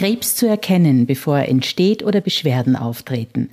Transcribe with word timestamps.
Krebs 0.00 0.34
zu 0.34 0.46
erkennen, 0.46 1.04
bevor 1.04 1.40
er 1.40 1.50
entsteht 1.50 2.02
oder 2.02 2.22
Beschwerden 2.22 2.74
auftreten. 2.74 3.50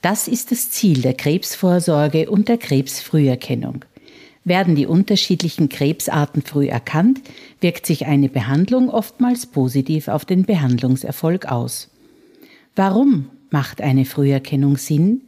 Das 0.00 0.28
ist 0.28 0.50
das 0.50 0.70
Ziel 0.70 1.02
der 1.02 1.12
Krebsvorsorge 1.12 2.30
und 2.30 2.48
der 2.48 2.56
Krebsfrüherkennung. 2.56 3.84
Werden 4.42 4.76
die 4.76 4.86
unterschiedlichen 4.86 5.68
Krebsarten 5.68 6.40
früh 6.40 6.68
erkannt, 6.68 7.20
wirkt 7.60 7.84
sich 7.84 8.06
eine 8.06 8.30
Behandlung 8.30 8.88
oftmals 8.88 9.44
positiv 9.44 10.08
auf 10.08 10.24
den 10.24 10.44
Behandlungserfolg 10.44 11.44
aus. 11.44 11.90
Warum 12.74 13.26
macht 13.50 13.82
eine 13.82 14.06
Früherkennung 14.06 14.78
Sinn? 14.78 15.20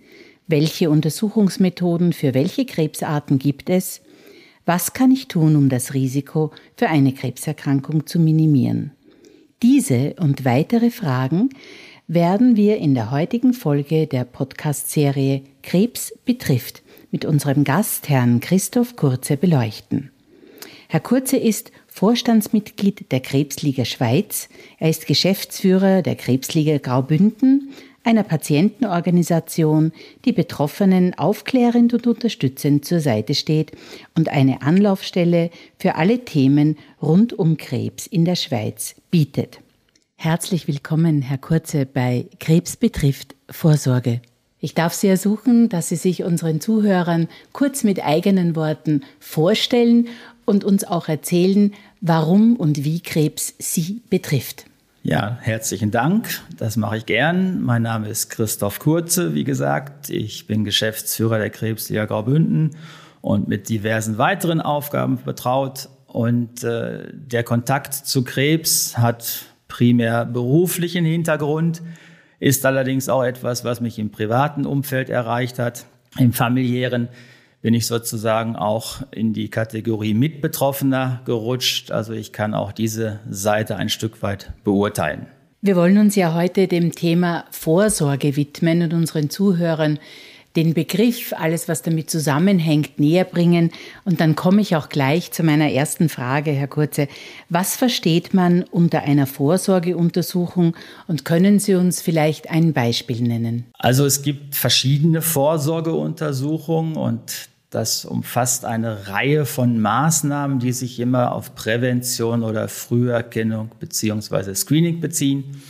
Welche 0.46 0.88
Untersuchungsmethoden 0.88 2.14
für 2.14 2.32
welche 2.32 2.64
Krebsarten 2.64 3.38
gibt 3.38 3.68
es? 3.68 4.00
Was 4.64 4.94
kann 4.94 5.10
ich 5.10 5.28
tun, 5.28 5.54
um 5.54 5.68
das 5.68 5.92
Risiko 5.92 6.50
für 6.78 6.88
eine 6.88 7.12
Krebserkrankung 7.12 8.06
zu 8.06 8.18
minimieren? 8.18 8.92
Diese 9.62 10.14
und 10.18 10.44
weitere 10.44 10.90
Fragen 10.90 11.50
werden 12.08 12.56
wir 12.56 12.78
in 12.78 12.94
der 12.94 13.12
heutigen 13.12 13.54
Folge 13.54 14.08
der 14.08 14.24
Podcast-Serie 14.24 15.42
Krebs 15.62 16.12
betrifft 16.24 16.82
mit 17.12 17.24
unserem 17.24 17.62
Gast 17.62 18.08
Herrn 18.08 18.40
Christoph 18.40 18.96
Kurze 18.96 19.36
beleuchten. 19.36 20.10
Herr 20.88 20.98
Kurze 20.98 21.36
ist 21.36 21.70
Vorstandsmitglied 21.86 23.12
der 23.12 23.20
Krebsliga 23.20 23.84
Schweiz. 23.84 24.48
Er 24.80 24.90
ist 24.90 25.06
Geschäftsführer 25.06 26.02
der 26.02 26.16
Krebsliga 26.16 26.78
Graubünden, 26.78 27.70
einer 28.04 28.22
Patientenorganisation, 28.22 29.92
die 30.24 30.32
Betroffenen 30.32 31.14
aufklärend 31.18 31.94
und 31.94 32.06
unterstützend 32.06 32.84
zur 32.84 33.00
Seite 33.00 33.34
steht 33.34 33.72
und 34.16 34.28
eine 34.28 34.62
Anlaufstelle 34.62 35.50
für 35.78 35.94
alle 35.94 36.24
Themen 36.24 36.76
rund 37.00 37.32
um 37.32 37.56
Krebs 37.56 38.06
in 38.06 38.24
der 38.24 38.36
Schweiz 38.36 38.94
bietet. 39.10 39.60
Herzlich 40.16 40.68
willkommen, 40.68 41.22
Herr 41.22 41.38
Kurze, 41.38 41.86
bei 41.86 42.26
Krebs 42.38 42.76
betrifft 42.76 43.34
Vorsorge. 43.50 44.20
Ich 44.60 44.74
darf 44.74 44.94
Sie 44.94 45.08
ersuchen, 45.08 45.68
dass 45.68 45.88
Sie 45.88 45.96
sich 45.96 46.22
unseren 46.22 46.60
Zuhörern 46.60 47.26
kurz 47.52 47.82
mit 47.82 48.04
eigenen 48.04 48.54
Worten 48.54 49.02
vorstellen 49.18 50.08
und 50.44 50.62
uns 50.62 50.84
auch 50.84 51.08
erzählen, 51.08 51.72
warum 52.00 52.54
und 52.54 52.84
wie 52.84 53.00
Krebs 53.00 53.54
Sie 53.58 54.02
betrifft. 54.08 54.66
Ja, 55.04 55.36
herzlichen 55.40 55.90
Dank. 55.90 56.28
Das 56.56 56.76
mache 56.76 56.98
ich 56.98 57.06
gern. 57.06 57.60
Mein 57.60 57.82
Name 57.82 58.08
ist 58.08 58.30
Christoph 58.30 58.78
Kurze, 58.78 59.34
wie 59.34 59.42
gesagt. 59.42 60.10
Ich 60.10 60.46
bin 60.46 60.62
Geschäftsführer 60.62 61.38
der 61.38 61.50
Krebsliga 61.50 62.04
Graubünden 62.04 62.76
und 63.20 63.48
mit 63.48 63.68
diversen 63.68 64.16
weiteren 64.16 64.60
Aufgaben 64.60 65.18
betraut. 65.24 65.88
Und 66.06 66.62
äh, 66.62 67.08
der 67.12 67.42
Kontakt 67.42 67.94
zu 67.94 68.22
Krebs 68.22 68.96
hat 68.96 69.46
primär 69.66 70.24
beruflichen 70.24 71.04
Hintergrund, 71.04 71.82
ist 72.38 72.64
allerdings 72.64 73.08
auch 73.08 73.24
etwas, 73.24 73.64
was 73.64 73.80
mich 73.80 73.98
im 73.98 74.12
privaten 74.12 74.64
Umfeld 74.66 75.10
erreicht 75.10 75.58
hat, 75.58 75.84
im 76.16 76.32
familiären 76.32 77.08
bin 77.62 77.74
ich 77.74 77.86
sozusagen 77.86 78.56
auch 78.56 79.02
in 79.12 79.32
die 79.32 79.48
Kategorie 79.48 80.14
Mitbetroffener 80.14 81.22
gerutscht. 81.24 81.92
Also 81.92 82.12
ich 82.12 82.32
kann 82.32 82.54
auch 82.54 82.72
diese 82.72 83.20
Seite 83.30 83.76
ein 83.76 83.88
Stück 83.88 84.20
weit 84.22 84.52
beurteilen. 84.64 85.26
Wir 85.62 85.76
wollen 85.76 85.96
uns 85.98 86.16
ja 86.16 86.34
heute 86.34 86.66
dem 86.66 86.92
Thema 86.92 87.44
Vorsorge 87.52 88.36
widmen 88.36 88.82
und 88.82 88.92
unseren 88.92 89.30
Zuhörern 89.30 90.00
den 90.56 90.74
Begriff, 90.74 91.32
alles 91.32 91.68
was 91.68 91.82
damit 91.82 92.10
zusammenhängt, 92.10 92.98
näher 92.98 93.24
bringen. 93.24 93.70
Und 94.04 94.20
dann 94.20 94.36
komme 94.36 94.60
ich 94.60 94.76
auch 94.76 94.88
gleich 94.88 95.32
zu 95.32 95.42
meiner 95.42 95.70
ersten 95.70 96.08
Frage, 96.08 96.50
Herr 96.50 96.66
Kurze. 96.66 97.08
Was 97.48 97.76
versteht 97.76 98.34
man 98.34 98.64
unter 98.64 99.02
einer 99.02 99.26
Vorsorgeuntersuchung 99.26 100.76
und 101.06 101.24
können 101.24 101.58
Sie 101.58 101.74
uns 101.74 102.02
vielleicht 102.02 102.50
ein 102.50 102.72
Beispiel 102.72 103.22
nennen? 103.22 103.64
Also 103.78 104.04
es 104.04 104.22
gibt 104.22 104.54
verschiedene 104.54 105.22
Vorsorgeuntersuchungen 105.22 106.96
und 106.96 107.51
das 107.72 108.04
umfasst 108.04 108.66
eine 108.66 109.08
Reihe 109.08 109.46
von 109.46 109.80
Maßnahmen, 109.80 110.58
die 110.58 110.72
sich 110.72 111.00
immer 111.00 111.32
auf 111.32 111.54
Prävention 111.54 112.42
oder 112.42 112.68
Früherkennung 112.68 113.70
bzw. 113.80 114.54
Screening 114.54 115.00
beziehen. 115.00 115.62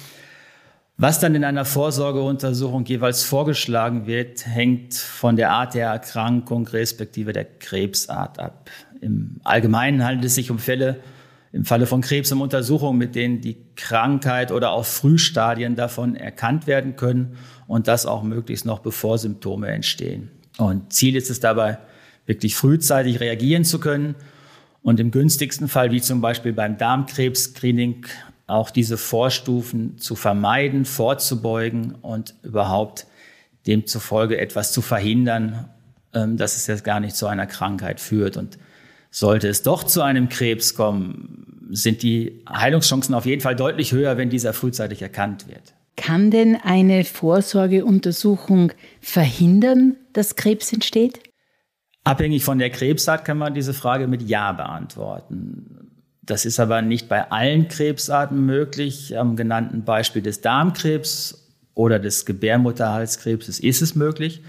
Was 0.97 1.21
dann 1.21 1.37
in 1.37 1.45
einer 1.45 1.65
Vorsorgeuntersuchung 1.65 2.85
jeweils 2.87 3.23
vorgeschlagen 3.23 4.07
wird, 4.07 4.47
hängt 4.47 4.95
von 4.95 5.37
der 5.37 5.53
Art 5.53 5.75
der 5.75 5.89
Erkrankung 5.89 6.67
respektive 6.67 7.33
der 7.33 7.45
Krebsart 7.45 8.41
ab. 8.41 8.69
Im 9.01 9.41
Allgemeinen 9.45 10.05
handelt 10.05 10.25
es 10.25 10.35
sich 10.35 10.51
um 10.51 10.59
Fälle, 10.59 10.99
im 11.53 11.65
Falle 11.65 11.87
von 11.87 12.01
Krebs 12.01 12.33
um 12.33 12.41
Untersuchungen, 12.41 12.99
mit 12.99 13.15
denen 13.15 13.41
die 13.41 13.59
Krankheit 13.77 14.51
oder 14.51 14.73
auch 14.73 14.85
Frühstadien 14.85 15.77
davon 15.77 16.17
erkannt 16.17 16.67
werden 16.67 16.97
können 16.97 17.37
und 17.69 17.87
das 17.87 18.07
auch 18.07 18.25
möglichst 18.25 18.67
noch 18.67 18.81
bevor 18.81 19.19
Symptome 19.19 19.69
entstehen. 19.69 20.31
Und 20.59 20.93
Ziel 20.93 21.15
ist 21.15 21.31
es 21.31 21.39
dabei, 21.39 21.79
wirklich 22.27 22.55
frühzeitig 22.55 23.21
reagieren 23.21 23.65
zu 23.65 23.81
können 23.81 24.15
und 24.83 25.01
im 25.01 25.11
günstigsten 25.11 25.69
Fall, 25.69 25.93
wie 25.93 26.01
zum 26.01 26.21
Beispiel 26.21 26.53
beim 26.53 26.77
Darmkrebs-Screening, 26.77 28.07
auch 28.47 28.71
diese 28.71 28.99
Vorstufen 28.99 29.99
zu 29.99 30.17
vermeiden, 30.17 30.85
vorzubeugen 30.85 31.95
und 32.03 32.35
überhaupt 32.43 33.07
demzufolge 33.67 34.39
etwas 34.39 34.73
zu 34.73 34.83
verhindern, 34.83 35.69
ähm, 36.13 36.37
dass 36.37 36.57
es 36.57 36.67
jetzt 36.67 36.85
gar 36.85 37.01
nicht 37.01 37.17
zu 37.17 37.27
einer 37.27 37.47
Krankheit 37.47 38.01
führt. 38.01 38.37
Und 38.37 38.59
sollte 39.11 39.49
es 39.49 39.63
doch 39.63 39.85
zu 39.85 40.03
einem 40.03 40.29
Krebs 40.29 40.75
kommen, 40.75 41.69
sind 41.71 42.03
die 42.03 42.43
Heilungschancen 42.49 43.15
auf 43.15 43.25
jeden 43.25 43.41
Fall 43.41 43.57
deutlich 43.57 43.93
höher, 43.93 44.17
wenn 44.19 44.29
dieser 44.29 44.53
frühzeitig 44.53 45.01
erkannt 45.01 45.49
wird. 45.49 45.75
Kann 45.97 46.31
denn 46.31 46.57
eine 46.57 47.05
Vorsorgeuntersuchung 47.05 48.73
verhindern, 49.01 49.97
dass 50.13 50.37
Krebs 50.37 50.73
entsteht? 50.73 51.21
Abhängig 52.05 52.45
von 52.45 52.59
der 52.59 52.71
Krebsart 52.71 53.25
kann 53.25 53.39
man 53.39 53.55
diese 53.55 53.75
Frage 53.75 54.09
mit 54.09 54.23
Ja 54.23 54.53
beantworten. 54.53 55.91
Das 56.23 56.45
ist 56.45 56.59
aber 56.61 56.83
nicht 56.83 57.09
bei 57.09 57.31
allen 57.31 57.69
Krebsarten 57.69 58.45
möglich. 58.45 59.19
Am 59.19 59.37
genannten 59.37 59.85
Beispiel 59.85 60.23
des 60.23 60.41
Darmkrebs 60.41 61.49
oder 61.75 61.99
des 61.99 62.27
Gebärmutterhalskrebses 62.27 63.61
ist 63.61 63.83
es 63.83 63.95
möglich. 63.95 64.43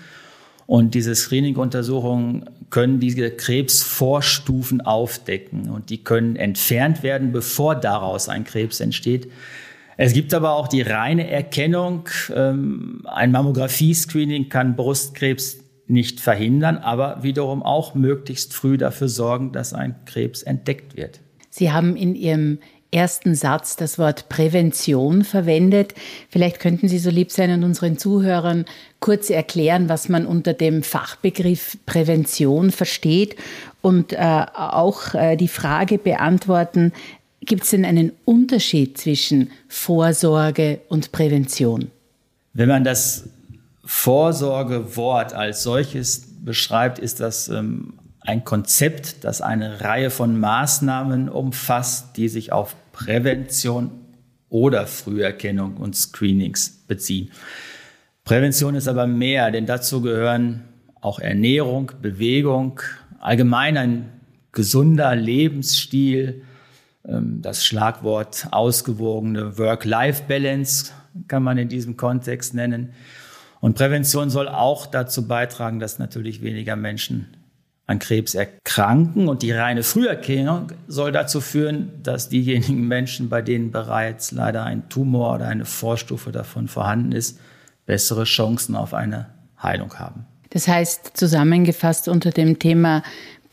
Und 0.66 0.96
diese 0.96 1.14
Screening-Untersuchungen 1.14 2.50
können 2.70 3.00
diese 3.00 3.30
Krebsvorstufen 3.32 4.82
aufdecken 4.82 5.70
und 5.70 5.90
die 5.90 6.04
können 6.04 6.36
entfernt 6.36 7.04
werden, 7.04 7.32
bevor 7.32 7.76
daraus 7.76 8.30
ein 8.30 8.46
Krebs 8.46 8.80
entsteht. 8.80 9.30
Es 9.98 10.14
gibt 10.14 10.34
aber 10.34 10.54
auch 10.54 10.68
die 10.68 10.82
reine 10.82 11.30
Erkennung. 11.30 12.10
Ähm, 12.34 13.06
ein 13.06 13.32
Mammographie-Screening 13.32 14.50
kann 14.50 14.76
Brustkrebs 14.76 15.63
nicht 15.94 16.20
verhindern, 16.20 16.78
aber 16.78 17.24
wiederum 17.24 17.64
auch 17.64 17.96
möglichst 17.96 18.54
früh 18.54 18.78
dafür 18.78 19.08
sorgen, 19.08 19.52
dass 19.52 19.74
ein 19.74 19.96
Krebs 20.06 20.44
entdeckt 20.44 20.98
wird. 20.98 21.20
Sie 21.50 21.72
haben 21.72 21.96
in 21.96 22.16
Ihrem 22.16 22.58
ersten 22.94 23.36
Satz 23.36 23.76
das 23.76 23.98
Wort 23.98 24.30
Prävention 24.30 25.24
verwendet. 25.24 25.96
Vielleicht 26.30 26.60
könnten 26.60 26.88
Sie 26.88 27.00
so 27.00 27.10
lieb 27.10 27.32
sein 27.32 27.52
und 27.52 27.64
unseren 27.64 27.98
Zuhörern 27.98 28.66
kurz 29.00 29.30
erklären, 29.30 29.90
was 29.90 30.10
man 30.10 30.26
unter 30.26 30.54
dem 30.54 30.84
Fachbegriff 30.84 31.78
Prävention 31.86 32.72
versteht 32.72 33.36
und 33.82 34.14
äh, 34.14 34.46
auch 34.54 35.14
äh, 35.14 35.36
die 35.36 35.48
Frage 35.48 35.98
beantworten, 35.98 36.94
gibt 37.42 37.64
es 37.64 37.72
denn 37.72 37.84
einen 37.84 38.14
Unterschied 38.26 38.98
zwischen 38.98 39.52
Vorsorge 39.68 40.80
und 40.88 41.12
Prävention? 41.12 41.92
Wenn 42.54 42.70
man 42.70 42.84
das 42.84 43.30
Vorsorgewort 43.84 45.34
als 45.34 45.64
solches 45.64 46.44
beschreibt, 46.44 47.00
ist 47.00 47.20
das 47.20 47.50
ähm, 47.50 47.94
ein 48.22 48.44
Konzept, 48.44 49.24
das 49.24 49.42
eine 49.42 49.82
Reihe 49.82 50.10
von 50.10 50.40
Maßnahmen 50.40 51.30
umfasst, 51.30 52.18
die 52.18 52.30
sich 52.30 52.52
auf 52.52 52.76
Prävention 52.92 53.92
oder 54.50 54.88
Früherkennung 54.88 55.78
und 55.78 55.96
Screenings 55.96 56.84
beziehen. 56.88 57.32
Prävention 58.24 58.76
ist 58.76 58.88
aber 58.88 59.08
mehr, 59.08 59.52
denn 59.52 59.66
dazu 59.66 60.02
gehören 60.02 60.64
auch 61.02 61.20
Ernährung, 61.20 61.92
Bewegung, 62.02 62.80
allgemein 63.20 63.78
ein 63.78 64.10
gesunder 64.52 65.16
Lebensstil, 65.16 66.44
Ähm, 67.06 67.42
das 67.42 67.66
Schlagwort 67.66 68.48
ausgewogene 68.52 69.58
Work-Life-Balance 69.58 70.94
kann 71.28 71.44
man 71.44 71.58
in 71.58 71.68
diesem 71.68 71.98
Kontext 71.98 72.54
nennen. 72.54 72.94
Und 73.64 73.76
Prävention 73.76 74.30
soll 74.30 74.50
auch 74.50 74.88
dazu 74.88 75.26
beitragen, 75.26 75.80
dass 75.80 75.98
natürlich 75.98 76.42
weniger 76.42 76.76
Menschen 76.76 77.38
an 77.88 77.98
Krebs 77.98 78.36
erkranken. 78.36 79.30
Und 79.30 79.42
die 79.42 79.54
reine 79.54 79.84
Früherkennung 79.84 80.74
soll 80.90 81.14
dazu 81.14 81.40
führen, 81.40 81.90
dass 82.04 82.28
diejenigen 82.28 82.86
Menschen, 82.90 83.30
bei 83.30 83.42
denen 83.42 83.72
bereits 83.72 84.34
leider 84.34 84.66
ein 84.66 84.90
Tumor 84.90 85.36
oder 85.36 85.48
eine 85.48 85.64
Vorstufe 85.64 86.34
davon 86.34 86.68
vorhanden 86.68 87.14
ist, 87.14 87.40
bessere 87.86 88.26
Chancen 88.26 88.76
auf 88.76 88.94
eine 88.94 89.28
Heilung 89.62 89.94
haben. 89.94 90.26
Das 90.50 90.68
heißt, 90.68 91.12
zusammengefasst 91.14 92.10
unter 92.10 92.32
dem 92.32 92.60
Thema 92.60 93.02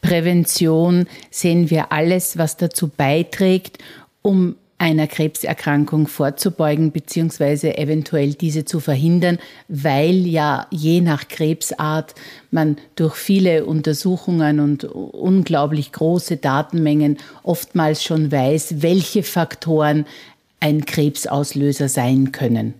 Prävention 0.02 1.06
sehen 1.30 1.70
wir 1.70 1.92
alles, 1.92 2.36
was 2.36 2.56
dazu 2.56 2.88
beiträgt, 2.88 3.78
um 4.22 4.56
einer 4.80 5.06
Krebserkrankung 5.06 6.08
vorzubeugen 6.08 6.90
bzw. 6.90 7.72
eventuell 7.72 8.32
diese 8.32 8.64
zu 8.64 8.80
verhindern, 8.80 9.38
weil 9.68 10.26
ja 10.26 10.66
je 10.70 11.02
nach 11.02 11.28
Krebsart 11.28 12.14
man 12.50 12.78
durch 12.96 13.14
viele 13.14 13.66
Untersuchungen 13.66 14.58
und 14.58 14.84
unglaublich 14.84 15.92
große 15.92 16.38
Datenmengen 16.38 17.18
oftmals 17.42 18.02
schon 18.02 18.32
weiß, 18.32 18.76
welche 18.80 19.22
Faktoren 19.22 20.06
ein 20.60 20.86
Krebsauslöser 20.86 21.90
sein 21.90 22.32
können. 22.32 22.72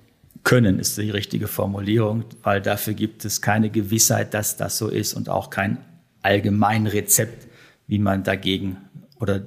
Können 0.43 0.79
ist 0.79 0.97
die 0.97 1.11
richtige 1.11 1.49
Formulierung, 1.49 2.25
weil 2.43 2.63
dafür 2.63 2.95
gibt 2.95 3.27
es 3.27 3.43
keine 3.43 3.69
Gewissheit, 3.69 4.33
dass 4.33 4.57
das 4.57 4.79
so 4.79 4.89
ist 4.89 5.13
und 5.13 5.29
auch 5.29 5.51
kein 5.51 5.77
Allgemeinrezept, 6.23 7.47
wie 7.87 7.99
man 7.99 8.25
dagegen 8.25 8.79
oder 9.21 9.43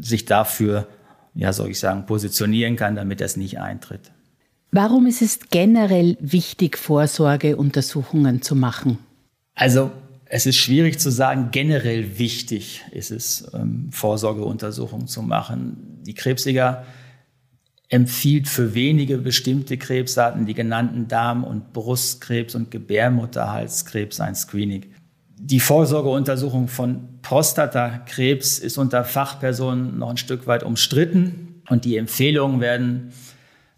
sich 0.00 0.26
dafür, 0.26 0.86
ja, 1.34 1.52
soll 1.52 1.70
ich 1.70 1.78
sagen, 1.78 2.06
positionieren 2.06 2.76
kann, 2.76 2.96
damit 2.96 3.20
das 3.20 3.36
nicht 3.36 3.60
eintritt. 3.60 4.12
Warum 4.70 5.06
ist 5.06 5.22
es 5.22 5.38
generell 5.50 6.16
wichtig, 6.20 6.76
Vorsorgeuntersuchungen 6.78 8.42
zu 8.42 8.56
machen? 8.56 8.98
Also 9.54 9.92
es 10.26 10.46
ist 10.46 10.56
schwierig 10.56 10.98
zu 10.98 11.10
sagen, 11.10 11.50
generell 11.52 12.18
wichtig 12.18 12.82
ist 12.90 13.12
es, 13.12 13.48
ähm, 13.54 13.88
Vorsorgeuntersuchungen 13.92 15.06
zu 15.06 15.22
machen. 15.22 16.00
Die 16.02 16.14
Krebsliga 16.14 16.84
empfiehlt 17.88 18.48
für 18.48 18.74
wenige 18.74 19.18
bestimmte 19.18 19.76
Krebsarten, 19.76 20.46
die 20.46 20.54
genannten 20.54 21.06
Darm- 21.06 21.44
und 21.44 21.72
Brustkrebs 21.72 22.56
und 22.56 22.70
Gebärmutterhalskrebs, 22.70 24.20
ein 24.20 24.34
Screening. 24.34 24.86
Die 25.36 25.60
Vorsorgeuntersuchung 25.60 26.68
von 26.68 27.20
Prostatakrebs 27.22 28.58
ist 28.58 28.78
unter 28.78 29.04
Fachpersonen 29.04 29.98
noch 29.98 30.10
ein 30.10 30.16
Stück 30.16 30.46
weit 30.46 30.62
umstritten 30.62 31.62
und 31.68 31.84
die 31.84 31.96
Empfehlungen 31.96 32.60
werden 32.60 33.12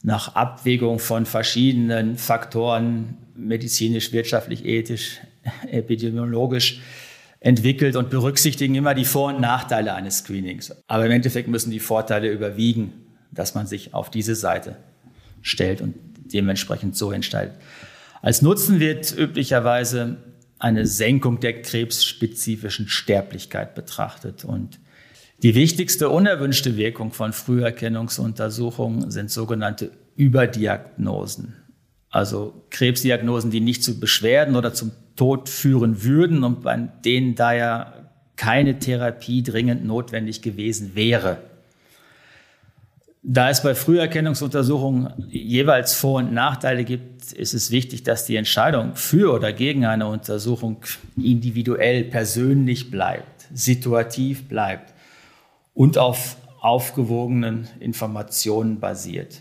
nach 0.03 0.35
Abwägung 0.35 0.99
von 0.99 1.27
verschiedenen 1.27 2.17
Faktoren 2.17 3.17
medizinisch, 3.35 4.13
wirtschaftlich, 4.13 4.65
ethisch, 4.65 5.19
epidemiologisch 5.71 6.81
entwickelt 7.41 7.97
und 7.97 8.11
berücksichtigen 8.11 8.75
immer 8.75 8.95
die 8.95 9.05
Vor- 9.05 9.29
und 9.35 9.41
Nachteile 9.41 9.95
eines 9.95 10.19
Screenings. 10.19 10.75
Aber 10.89 11.07
im 11.07 11.13
Endeffekt 11.13 11.49
müssen 11.49 11.71
die 11.71 11.81
Vorteile 11.81 12.31
überwiegen, 12.31 12.93
dass 13.31 13.55
man 13.55 13.67
sich 13.67 13.95
auf 13.95 14.11
diese 14.11 14.35
Seite 14.35 14.77
stellt 15.43 15.81
und 15.81 15.95
dementsprechend 16.33 16.97
so 16.97 17.13
entscheidet. 17.13 17.55
Als 18.23 18.43
Nutzen 18.43 18.81
wird 18.81 19.17
üblicherweise 19.17 20.17
eine 20.59 20.87
Senkung 20.87 21.41
der 21.41 21.63
krebsspezifischen 21.63 22.89
Sterblichkeit 22.89 23.75
betrachtet. 23.75 24.45
Und 24.45 24.81
die 25.43 25.55
wichtigste 25.55 26.09
unerwünschte 26.09 26.77
Wirkung 26.77 27.13
von 27.13 27.33
Früherkennungsuntersuchungen 27.33 29.11
sind 29.11 29.31
sogenannte 29.31 29.91
Überdiagnosen. 30.17 31.55
Also 32.09 32.65
Krebsdiagnosen, 32.71 33.51
die 33.51 33.61
nicht 33.61 33.85
zu 33.85 34.01
Beschwerden 34.01 34.57
oder 34.57 34.73
zum 34.73 34.93
Tod 35.17 35.49
führen 35.49 36.03
würden 36.03 36.45
und 36.45 36.63
bei 36.63 36.77
denen 37.05 37.35
daher 37.35 38.11
keine 38.37 38.79
Therapie 38.79 39.43
dringend 39.43 39.85
notwendig 39.85 40.43
gewesen 40.43 40.95
wäre. 40.95 41.39
Da 43.29 43.51
es 43.51 43.61
bei 43.61 43.75
Früherkennungsuntersuchungen 43.75 45.13
jeweils 45.31 45.95
Vor- 45.95 46.19
und 46.19 46.33
Nachteile 46.33 46.85
gibt, 46.85 47.33
ist 47.33 47.55
es 47.55 47.73
wichtig, 47.73 48.05
dass 48.05 48.25
die 48.25 48.37
Entscheidung 48.37 48.95
für 48.95 49.33
oder 49.35 49.53
gegen 49.53 49.85
eine 49.85 50.07
Untersuchung 50.07 50.77
individuell, 51.17 52.05
persönlich 52.05 52.89
bleibt, 52.89 53.49
situativ 53.53 54.49
bleibt 54.49 54.95
und 55.75 55.99
auf 55.99 56.37
aufgewogenen 56.61 57.67
Informationen 57.81 58.79
basiert. 58.79 59.41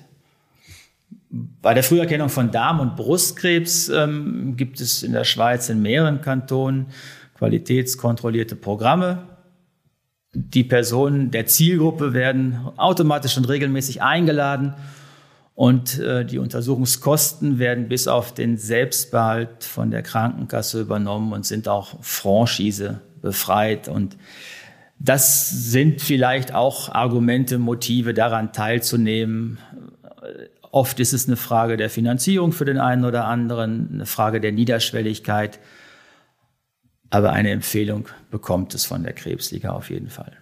Bei 1.30 1.76
der 1.76 1.84
Früherkennung 1.84 2.30
von 2.30 2.50
Darm- 2.50 2.80
und 2.80 2.96
Brustkrebs 2.96 3.90
ähm, 3.90 4.56
gibt 4.58 4.82
es 4.82 5.04
in 5.04 5.12
der 5.12 5.26
Schweiz 5.26 5.70
in 5.70 5.84
mehreren 5.84 6.22
Kantonen 6.22 6.88
qualitätskontrollierte 7.36 8.56
Programme, 8.56 9.28
die 10.36 10.64
Personen 10.64 11.32
der 11.32 11.46
Zielgruppe 11.46 12.14
werden 12.14 12.60
automatisch 12.78 13.38
und 13.38 13.48
regelmäßig 13.48 14.02
eingeladen 14.02 14.74
und 15.56 16.00
äh, 16.00 16.26
die 16.26 16.38
Untersuchungskosten 16.38 17.60
werden 17.60 17.88
bis 17.88 18.10
auf 18.10 18.34
den 18.34 18.58
Selbstbehalt 18.58 19.64
von 19.64 19.90
der 19.90 20.04
Krankenkasse 20.04 20.82
übernommen 20.82 21.32
und 21.32 21.46
sind 21.46 21.70
auch 21.70 21.96
Franchise 22.02 23.00
befreit. 23.22 23.88
Und 23.88 24.18
das 25.00 25.50
sind 25.50 26.02
vielleicht 26.02 26.54
auch 26.54 26.90
Argumente, 26.90 27.58
Motive 27.58 28.14
daran 28.14 28.52
teilzunehmen. 28.52 29.58
Oft 30.72 31.00
ist 31.00 31.14
es 31.14 31.28
eine 31.28 31.38
Frage 31.38 31.78
der 31.78 31.90
Finanzierung 31.90 32.52
für 32.52 32.66
den 32.66 32.78
einen 32.78 33.06
oder 33.06 33.26
anderen, 33.26 33.90
eine 33.94 34.06
Frage 34.06 34.42
der 34.42 34.52
Niederschwelligkeit. 34.52 35.60
Aber 37.16 37.32
eine 37.32 37.52
Empfehlung 37.52 38.10
bekommt 38.30 38.76
es 38.76 38.84
von 38.84 39.04
der 39.04 39.14
Krebsliga 39.14 39.72
auf 39.72 39.90
jeden 39.90 40.10
Fall. 40.10 40.34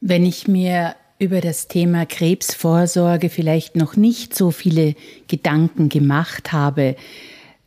Wenn 0.00 0.24
ich 0.24 0.48
mir 0.48 0.94
über 1.18 1.42
das 1.42 1.68
Thema 1.68 2.06
Krebsvorsorge 2.06 3.28
vielleicht 3.28 3.76
noch 3.76 3.96
nicht 3.96 4.34
so 4.34 4.50
viele 4.50 4.94
Gedanken 5.28 5.90
gemacht 5.90 6.50
habe, 6.50 6.96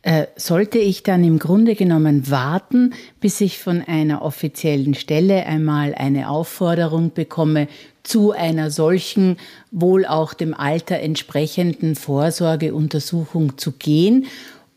äh, 0.02 0.26
sollte 0.34 0.78
ich 0.78 1.04
dann 1.04 1.22
im 1.22 1.38
Grunde 1.38 1.76
genommen 1.76 2.32
warten, 2.32 2.94
bis 3.20 3.40
ich 3.40 3.60
von 3.60 3.80
einer 3.80 4.22
offiziellen 4.22 4.94
Stelle 4.94 5.46
einmal 5.46 5.94
eine 5.94 6.28
Aufforderung 6.28 7.12
bekomme, 7.14 7.68
zu 8.02 8.32
einer 8.32 8.72
solchen, 8.72 9.36
wohl 9.70 10.04
auch 10.04 10.34
dem 10.34 10.52
Alter 10.52 10.98
entsprechenden 10.98 11.94
Vorsorgeuntersuchung 11.94 13.56
zu 13.56 13.70
gehen? 13.70 14.26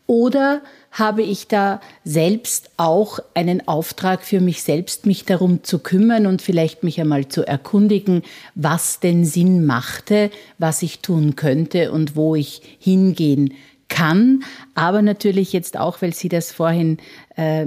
Oder 0.06 0.62
habe 0.92 1.22
ich 1.22 1.48
da 1.48 1.80
selbst 2.04 2.70
auch 2.76 3.18
einen 3.34 3.66
Auftrag 3.66 4.22
für 4.22 4.40
mich 4.40 4.62
selbst, 4.62 5.06
mich 5.06 5.24
darum 5.24 5.64
zu 5.64 5.78
kümmern 5.78 6.26
und 6.26 6.42
vielleicht 6.42 6.84
mich 6.84 7.00
einmal 7.00 7.28
zu 7.28 7.46
erkundigen, 7.46 8.22
was 8.54 9.00
denn 9.00 9.24
Sinn 9.24 9.64
machte, 9.64 10.30
was 10.58 10.82
ich 10.82 11.00
tun 11.00 11.34
könnte 11.34 11.90
und 11.92 12.14
wo 12.14 12.34
ich 12.34 12.60
hingehen 12.78 13.54
kann. 13.88 14.44
Aber 14.74 15.00
natürlich 15.02 15.52
jetzt 15.52 15.78
auch, 15.78 16.02
weil 16.02 16.14
Sie 16.14 16.28
das 16.28 16.52
vorhin 16.52 16.98
äh, 17.36 17.66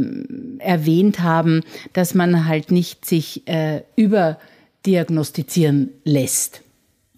erwähnt 0.60 1.22
haben, 1.22 1.62
dass 1.94 2.13
man 2.13 2.46
halt 2.46 2.72
nicht 2.72 3.05
sich 3.05 3.48
äh, 3.48 3.82
überdiagnostizieren 3.96 5.89
lässt. 6.03 6.62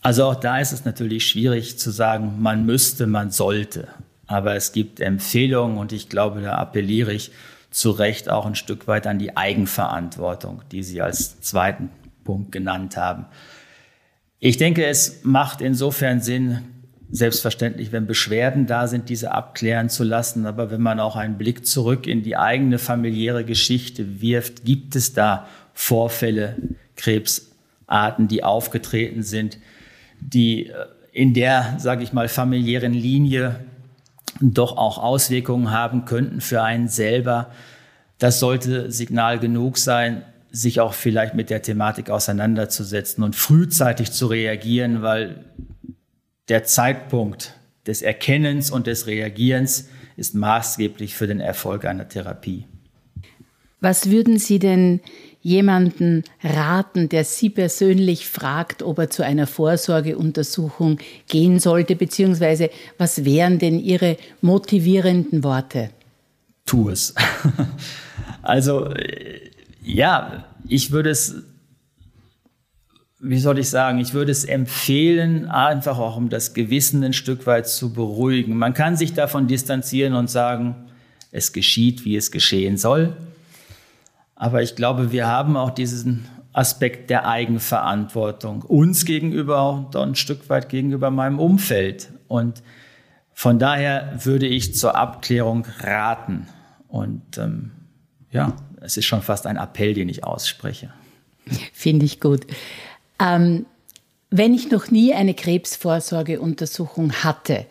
Also 0.02 0.24
auch 0.26 0.36
da 0.36 0.60
ist 0.60 0.72
es 0.72 0.86
natürlich 0.86 1.26
schwierig 1.26 1.80
zu 1.80 1.92
sagen, 1.92 2.36
man 2.40 2.66
müsste, 2.66 3.08
man 3.08 3.32
sollte. 3.32 3.90
Aber 4.28 4.56
es 4.56 4.74
gibt 4.74 5.00
Empfehlungen 5.00 5.78
und 5.78 5.94
ich 5.94 6.10
glaube, 6.10 6.42
da 6.42 6.56
appelliere 6.56 7.14
ich 7.14 7.32
zu 7.72 7.92
Recht 7.92 8.30
auch 8.30 8.46
ein 8.46 8.56
Stück 8.56 8.88
weit 8.88 9.08
an 9.08 9.20
die 9.20 9.36
Eigenverantwortung, 9.36 10.62
die 10.72 10.84
Sie 10.84 11.02
als 11.02 11.40
zweiten 11.42 11.90
Punkt 12.24 12.52
genannt 12.52 12.98
haben. 12.98 13.26
Ich 14.40 14.58
denke, 14.58 14.86
es 14.86 15.24
macht 15.24 15.62
insofern 15.62 16.22
Sinn, 16.22 16.60
selbstverständlich, 17.10 17.92
wenn 17.92 18.06
Beschwerden 18.06 18.68
da 18.68 18.88
sind, 18.88 19.10
diese 19.10 19.32
abklären 19.32 19.90
zu 19.90 20.04
lassen. 20.04 20.46
Aber 20.46 20.72
wenn 20.72 20.82
man 20.82 21.00
auch 21.00 21.16
einen 21.16 21.38
Blick 21.38 21.66
zurück 21.66 22.06
in 22.06 22.22
die 22.22 22.36
eigene 22.36 22.80
familiäre 22.80 23.46
Geschichte 23.46 24.22
wirft, 24.22 24.66
gibt 24.66 24.96
es 24.96 25.14
da 25.14 25.48
Vorfälle, 25.74 26.58
Krebsarten, 26.96 28.28
die 28.28 28.44
aufgetreten 28.44 29.24
sind, 29.24 29.58
die 30.20 30.68
äh, 30.68 30.74
in 31.12 31.34
der, 31.34 31.76
sage 31.80 32.04
ich 32.04 32.14
mal, 32.14 32.28
familiären 32.28 32.94
Linie 32.94 33.60
doch 34.40 34.78
auch 34.78 34.98
Auswirkungen 34.98 35.72
haben 35.72 36.06
könnten 36.06 36.42
für 36.42 36.64
einen 36.64 36.88
selber. 36.88 37.52
Das 38.18 38.40
sollte 38.40 38.92
Signal 38.92 39.40
genug 39.40 39.78
sein, 39.78 40.24
sich 40.52 40.80
auch 40.80 40.94
vielleicht 40.94 41.36
mit 41.36 41.50
der 41.50 41.62
Thematik 41.62 42.10
auseinanderzusetzen 42.10 43.24
und 43.24 43.36
frühzeitig 43.36 44.12
zu 44.12 44.28
reagieren, 44.28 45.02
weil 45.02 45.46
der 46.50 46.64
Zeitpunkt 46.64 47.56
des 47.86 48.02
Erkennens 48.02 48.72
und 48.72 48.88
des 48.88 49.08
Reagierens 49.08 49.90
ist 50.16 50.34
maßgeblich 50.36 51.16
für 51.16 51.28
den 51.28 51.40
Erfolg 51.40 51.86
einer 51.86 52.08
Therapie. 52.08 52.66
Was 53.80 54.10
würden 54.10 54.40
Sie 54.40 54.58
denn 54.58 55.02
jemanden 55.48 56.26
raten, 56.44 57.08
der 57.08 57.24
Sie 57.24 57.50
persönlich 57.50 58.28
fragt, 58.28 58.84
ob 58.84 59.00
er 59.00 59.10
zu 59.10 59.24
einer 59.24 59.48
Vorsorgeuntersuchung 59.48 61.00
gehen 61.30 61.60
sollte, 61.60 61.96
beziehungsweise 61.96 62.70
was 62.98 63.24
wären 63.24 63.58
denn 63.58 63.80
Ihre 63.80 64.18
motivierenden 64.42 65.46
Worte? 65.46 65.90
Tu 66.66 66.90
es. 66.90 67.16
also 68.42 68.94
ja, 69.82 70.44
ich 70.68 70.92
würde 70.92 71.12
es 71.12 71.36
wie 73.20 73.40
soll 73.40 73.58
ich 73.58 73.70
sagen, 73.70 74.00
ich 74.00 74.14
würde 74.14 74.32
es 74.32 74.44
empfehlen, 74.46 75.46
einfach 75.46 75.98
auch 75.98 76.18
um 76.18 76.30
das 76.30 76.54
Gewissen 76.54 77.04
ein 77.04 77.14
Stück 77.14 77.48
weit 77.48 77.68
zu 77.68 77.92
beruhigen. 77.92 78.56
Man 78.56 78.76
kann 78.76 78.96
sich 78.96 79.14
davon 79.14 79.48
distanzieren 79.48 80.14
und 80.14 80.30
sagen, 80.30 80.76
es 81.32 81.52
geschieht, 81.52 82.06
wie 82.06 82.16
es 82.16 82.32
geschehen 82.32 82.78
soll. 82.78 83.16
Aber 84.38 84.62
ich 84.62 84.76
glaube, 84.76 85.12
wir 85.12 85.28
haben 85.28 85.58
auch 85.58 85.72
diesen 85.72 86.28
Aspekt 86.54 87.10
der 87.10 87.28
Eigenverantwortung 87.28 88.62
uns 88.62 89.06
gegenüber 89.06 89.72
und 89.72 89.96
ein 89.96 90.16
Stück 90.16 90.50
weit 90.50 90.70
gegenüber 90.70 91.10
meinem 91.10 91.40
Umfeld. 91.40 92.10
Und 92.28 92.62
von 93.34 93.60
daher 93.60 94.14
würde 94.24 94.48
ich 94.48 94.76
zur 94.76 94.96
Abklärung 94.96 95.66
raten. 95.80 96.48
Und 96.88 97.38
ähm, 97.38 97.72
ja, 98.32 98.54
es 98.82 98.98
ist 98.98 99.06
schon 99.06 99.22
fast 99.22 99.48
ein 99.48 99.58
Appell, 99.58 99.94
den 99.94 100.08
ich 100.08 100.24
ausspreche. 100.24 100.92
Finde 101.74 102.06
ich 102.06 102.20
gut. 102.20 102.46
Ähm, 103.20 103.66
wenn 104.30 104.54
ich 104.54 104.70
noch 104.70 104.92
nie 104.92 105.14
eine 105.14 105.34
Krebsvorsorgeuntersuchung 105.34 107.12
hatte 107.24 107.66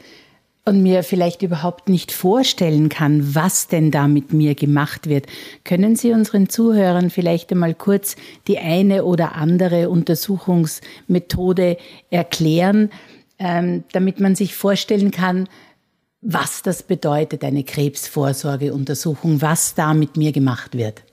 und 0.66 0.82
mir 0.82 1.04
vielleicht 1.04 1.42
überhaupt 1.42 1.88
nicht 1.88 2.10
vorstellen 2.10 2.88
kann, 2.88 3.34
was 3.34 3.68
denn 3.68 3.92
da 3.92 4.08
mit 4.08 4.32
mir 4.32 4.56
gemacht 4.56 5.08
wird, 5.08 5.26
können 5.64 5.94
Sie 5.94 6.12
unseren 6.12 6.48
Zuhörern 6.48 7.08
vielleicht 7.08 7.52
einmal 7.52 7.74
kurz 7.74 8.16
die 8.48 8.58
eine 8.58 9.04
oder 9.04 9.36
andere 9.36 9.88
Untersuchungsmethode 9.88 11.78
erklären, 12.10 12.90
ähm, 13.38 13.84
damit 13.92 14.18
man 14.18 14.34
sich 14.34 14.56
vorstellen 14.56 15.12
kann, 15.12 15.48
was 16.20 16.62
das 16.62 16.82
bedeutet, 16.82 17.44
eine 17.44 17.62
Krebsvorsorgeuntersuchung, 17.62 19.40
was 19.42 19.76
da 19.76 19.94
mit 19.94 20.16
mir 20.16 20.32
gemacht 20.32 20.76
wird. 20.76 21.04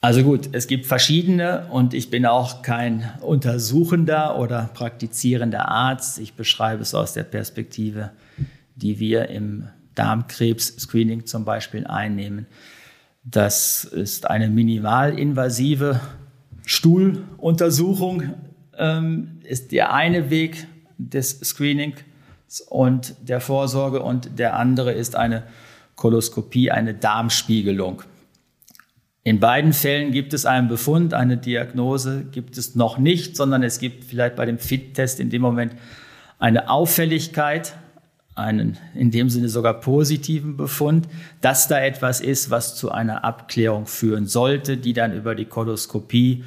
Also 0.00 0.22
gut, 0.22 0.50
es 0.52 0.68
gibt 0.68 0.86
verschiedene 0.86 1.66
und 1.70 1.92
ich 1.92 2.08
bin 2.08 2.24
auch 2.24 2.62
kein 2.62 3.10
untersuchender 3.20 4.38
oder 4.38 4.70
praktizierender 4.72 5.66
Arzt. 5.68 6.20
Ich 6.20 6.34
beschreibe 6.34 6.82
es 6.82 6.94
aus 6.94 7.14
der 7.14 7.24
Perspektive, 7.24 8.12
die 8.76 9.00
wir 9.00 9.28
im 9.28 9.68
Darmkrebs-Screening 9.96 11.26
zum 11.26 11.44
Beispiel 11.44 11.84
einnehmen. 11.84 12.46
Das 13.24 13.82
ist 13.82 14.30
eine 14.30 14.48
minimalinvasive 14.48 16.00
Stuhluntersuchung, 16.64 18.34
ähm, 18.78 19.40
ist 19.42 19.72
der 19.72 19.92
eine 19.92 20.30
Weg 20.30 20.68
des 20.96 21.40
Screenings 21.40 22.04
und 22.68 23.16
der 23.28 23.40
Vorsorge 23.40 24.00
und 24.00 24.38
der 24.38 24.54
andere 24.54 24.92
ist 24.92 25.16
eine 25.16 25.42
Koloskopie, 25.96 26.70
eine 26.70 26.94
Darmspiegelung. 26.94 28.04
In 29.28 29.40
beiden 29.40 29.74
Fällen 29.74 30.10
gibt 30.10 30.32
es 30.32 30.46
einen 30.46 30.68
Befund, 30.68 31.12
eine 31.12 31.36
Diagnose 31.36 32.24
gibt 32.32 32.56
es 32.56 32.74
noch 32.76 32.96
nicht, 32.96 33.36
sondern 33.36 33.62
es 33.62 33.78
gibt 33.78 34.04
vielleicht 34.04 34.36
bei 34.36 34.46
dem 34.46 34.58
FIT-Test 34.58 35.20
in 35.20 35.28
dem 35.28 35.42
Moment 35.42 35.74
eine 36.38 36.70
Auffälligkeit, 36.70 37.74
einen 38.34 38.78
in 38.94 39.10
dem 39.10 39.28
Sinne 39.28 39.50
sogar 39.50 39.80
positiven 39.80 40.56
Befund, 40.56 41.08
dass 41.42 41.68
da 41.68 41.78
etwas 41.78 42.22
ist, 42.22 42.48
was 42.48 42.74
zu 42.74 42.90
einer 42.90 43.22
Abklärung 43.22 43.84
führen 43.84 44.24
sollte, 44.24 44.78
die 44.78 44.94
dann 44.94 45.12
über 45.12 45.34
die 45.34 45.44
Koloskopie 45.44 46.44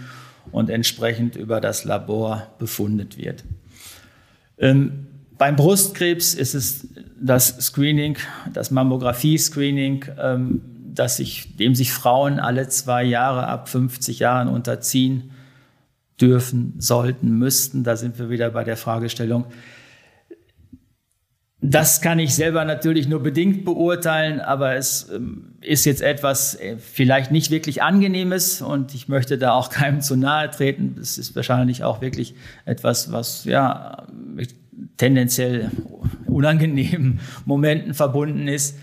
und 0.52 0.72
entsprechend 0.72 1.36
über 1.36 1.62
das 1.62 1.84
Labor 1.84 2.48
befundet 2.58 3.16
wird. 3.16 3.44
Ähm, 4.58 5.06
beim 5.38 5.56
Brustkrebs 5.56 6.34
ist 6.34 6.56
es 6.56 6.88
das 7.22 7.60
Screening, 7.60 8.18
das 8.52 8.72
Mammographie-Screening, 8.72 10.06
ähm, 10.20 10.62
dass 10.94 11.18
sich, 11.18 11.56
dem 11.58 11.76
sich 11.76 11.92
Frauen 11.92 12.40
alle 12.40 12.68
zwei 12.68 13.04
Jahre 13.04 13.48
ab 13.48 13.70
50 13.70 14.20
Jahren 14.20 14.48
unterziehen 14.48 15.32
dürfen, 16.20 16.76
sollten, 16.78 17.38
müssten. 17.38 17.84
Da 17.84 17.96
sind 17.96 18.20
wir 18.20 18.30
wieder 18.30 18.50
bei 18.52 18.64
der 18.64 18.78
Fragestellung. 18.78 19.46
Das 21.64 22.02
kann 22.02 22.18
ich 22.18 22.34
selber 22.34 22.66
natürlich 22.66 23.08
nur 23.08 23.22
bedingt 23.22 23.66
beurteilen, 23.66 24.40
aber 24.40 24.76
es 24.76 25.10
ähm, 25.14 25.54
ist 25.62 25.86
jetzt 25.86 26.02
etwas 26.02 26.56
äh, 26.56 26.78
vielleicht 26.78 27.30
nicht 27.30 27.52
wirklich 27.52 27.84
angenehmes 27.84 28.64
und 28.64 28.96
ich 28.96 29.08
möchte 29.08 29.38
da 29.38 29.54
auch 29.54 29.70
keinem 29.72 30.02
zu 30.02 30.16
nahe 30.16 30.50
treten. 30.50 30.96
Es 31.00 31.20
ist 31.20 31.36
wahrscheinlich 31.36 31.84
auch 31.84 32.02
wirklich 32.02 32.34
etwas, 32.66 33.12
was 33.12 33.46
ja 33.46 34.08
mit 34.12 34.56
tendenziell 34.98 35.70
unangenehmen 36.26 37.20
Momenten 37.46 37.94
verbunden 37.94 38.48
ist. 38.48 38.78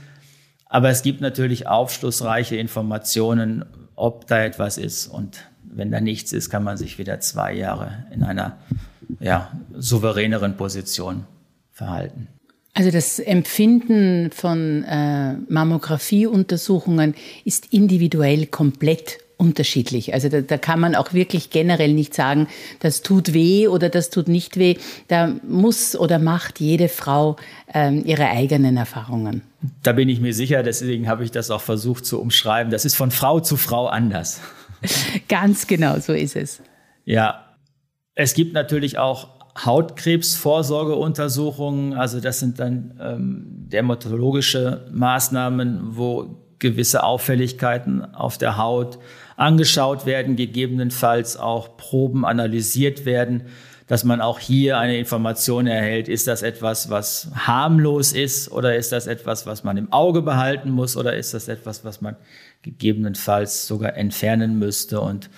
Aber 0.68 0.90
es 0.90 1.02
gibt 1.02 1.20
natürlich 1.20 1.66
aufschlussreiche 1.66 2.56
Informationen, 2.56 3.64
ob 3.96 4.26
da 4.26 4.44
etwas 4.44 4.78
ist. 4.78 5.06
Und 5.06 5.44
wenn 5.62 5.90
da 5.90 6.00
nichts 6.00 6.32
ist, 6.32 6.50
kann 6.50 6.64
man 6.64 6.76
sich 6.76 6.98
wieder 6.98 7.20
zwei 7.20 7.54
Jahre 7.54 8.04
in 8.12 8.22
einer 8.22 8.58
ja, 9.20 9.52
souveräneren 9.74 10.56
Position 10.56 11.24
verhalten. 11.72 12.28
Also 12.74 12.90
das 12.90 13.18
Empfinden 13.18 14.30
von 14.30 14.84
äh, 14.84 15.34
Mammografieuntersuchungen 15.48 17.14
ist 17.44 17.72
individuell 17.72 18.46
komplett 18.46 19.18
unterschiedlich. 19.38 20.12
Also 20.12 20.28
da, 20.28 20.42
da 20.42 20.58
kann 20.58 20.80
man 20.80 20.94
auch 20.94 21.14
wirklich 21.14 21.50
generell 21.50 21.94
nicht 21.94 22.12
sagen, 22.12 22.48
das 22.80 23.02
tut 23.02 23.32
weh 23.32 23.68
oder 23.68 23.88
das 23.88 24.10
tut 24.10 24.28
nicht 24.28 24.58
weh. 24.58 24.76
Da 25.06 25.36
muss 25.48 25.96
oder 25.96 26.18
macht 26.18 26.60
jede 26.60 26.88
Frau 26.88 27.36
ähm, 27.72 28.02
ihre 28.04 28.28
eigenen 28.28 28.76
Erfahrungen. 28.76 29.42
Da 29.82 29.92
bin 29.92 30.08
ich 30.08 30.20
mir 30.20 30.34
sicher, 30.34 30.62
deswegen 30.62 31.08
habe 31.08 31.24
ich 31.24 31.30
das 31.30 31.50
auch 31.50 31.62
versucht 31.62 32.04
zu 32.04 32.20
umschreiben. 32.20 32.70
Das 32.70 32.84
ist 32.84 32.96
von 32.96 33.12
Frau 33.12 33.40
zu 33.40 33.56
Frau 33.56 33.86
anders. 33.86 34.40
Ganz 35.28 35.66
genau, 35.66 35.98
so 36.00 36.12
ist 36.12 36.36
es. 36.36 36.60
Ja, 37.04 37.56
es 38.14 38.34
gibt 38.34 38.52
natürlich 38.52 38.98
auch 38.98 39.28
Hautkrebsvorsorgeuntersuchungen. 39.64 41.94
Also 41.94 42.20
das 42.20 42.40
sind 42.40 42.58
dann 42.58 42.98
ähm, 43.00 43.46
dermatologische 43.68 44.88
Maßnahmen, 44.92 45.96
wo 45.96 46.44
gewisse 46.58 47.04
Auffälligkeiten 47.04 48.14
auf 48.14 48.38
der 48.38 48.56
Haut 48.56 48.98
angeschaut 49.38 50.04
werden, 50.04 50.36
gegebenenfalls 50.36 51.36
auch 51.36 51.76
Proben 51.76 52.26
analysiert 52.26 53.04
werden, 53.04 53.44
dass 53.86 54.04
man 54.04 54.20
auch 54.20 54.38
hier 54.38 54.78
eine 54.78 54.98
Information 54.98 55.66
erhält, 55.66 56.08
ist 56.08 56.26
das 56.26 56.42
etwas, 56.42 56.90
was 56.90 57.30
harmlos 57.34 58.12
ist 58.12 58.50
oder 58.52 58.76
ist 58.76 58.92
das 58.92 59.06
etwas, 59.06 59.46
was 59.46 59.64
man 59.64 59.78
im 59.78 59.92
Auge 59.92 60.20
behalten 60.20 60.70
muss 60.70 60.96
oder 60.96 61.16
ist 61.16 61.32
das 61.32 61.48
etwas, 61.48 61.84
was 61.84 62.02
man 62.02 62.16
gegebenenfalls 62.62 63.66
sogar 63.66 63.96
entfernen 63.96 64.58
müsste 64.58 65.00
und 65.00 65.30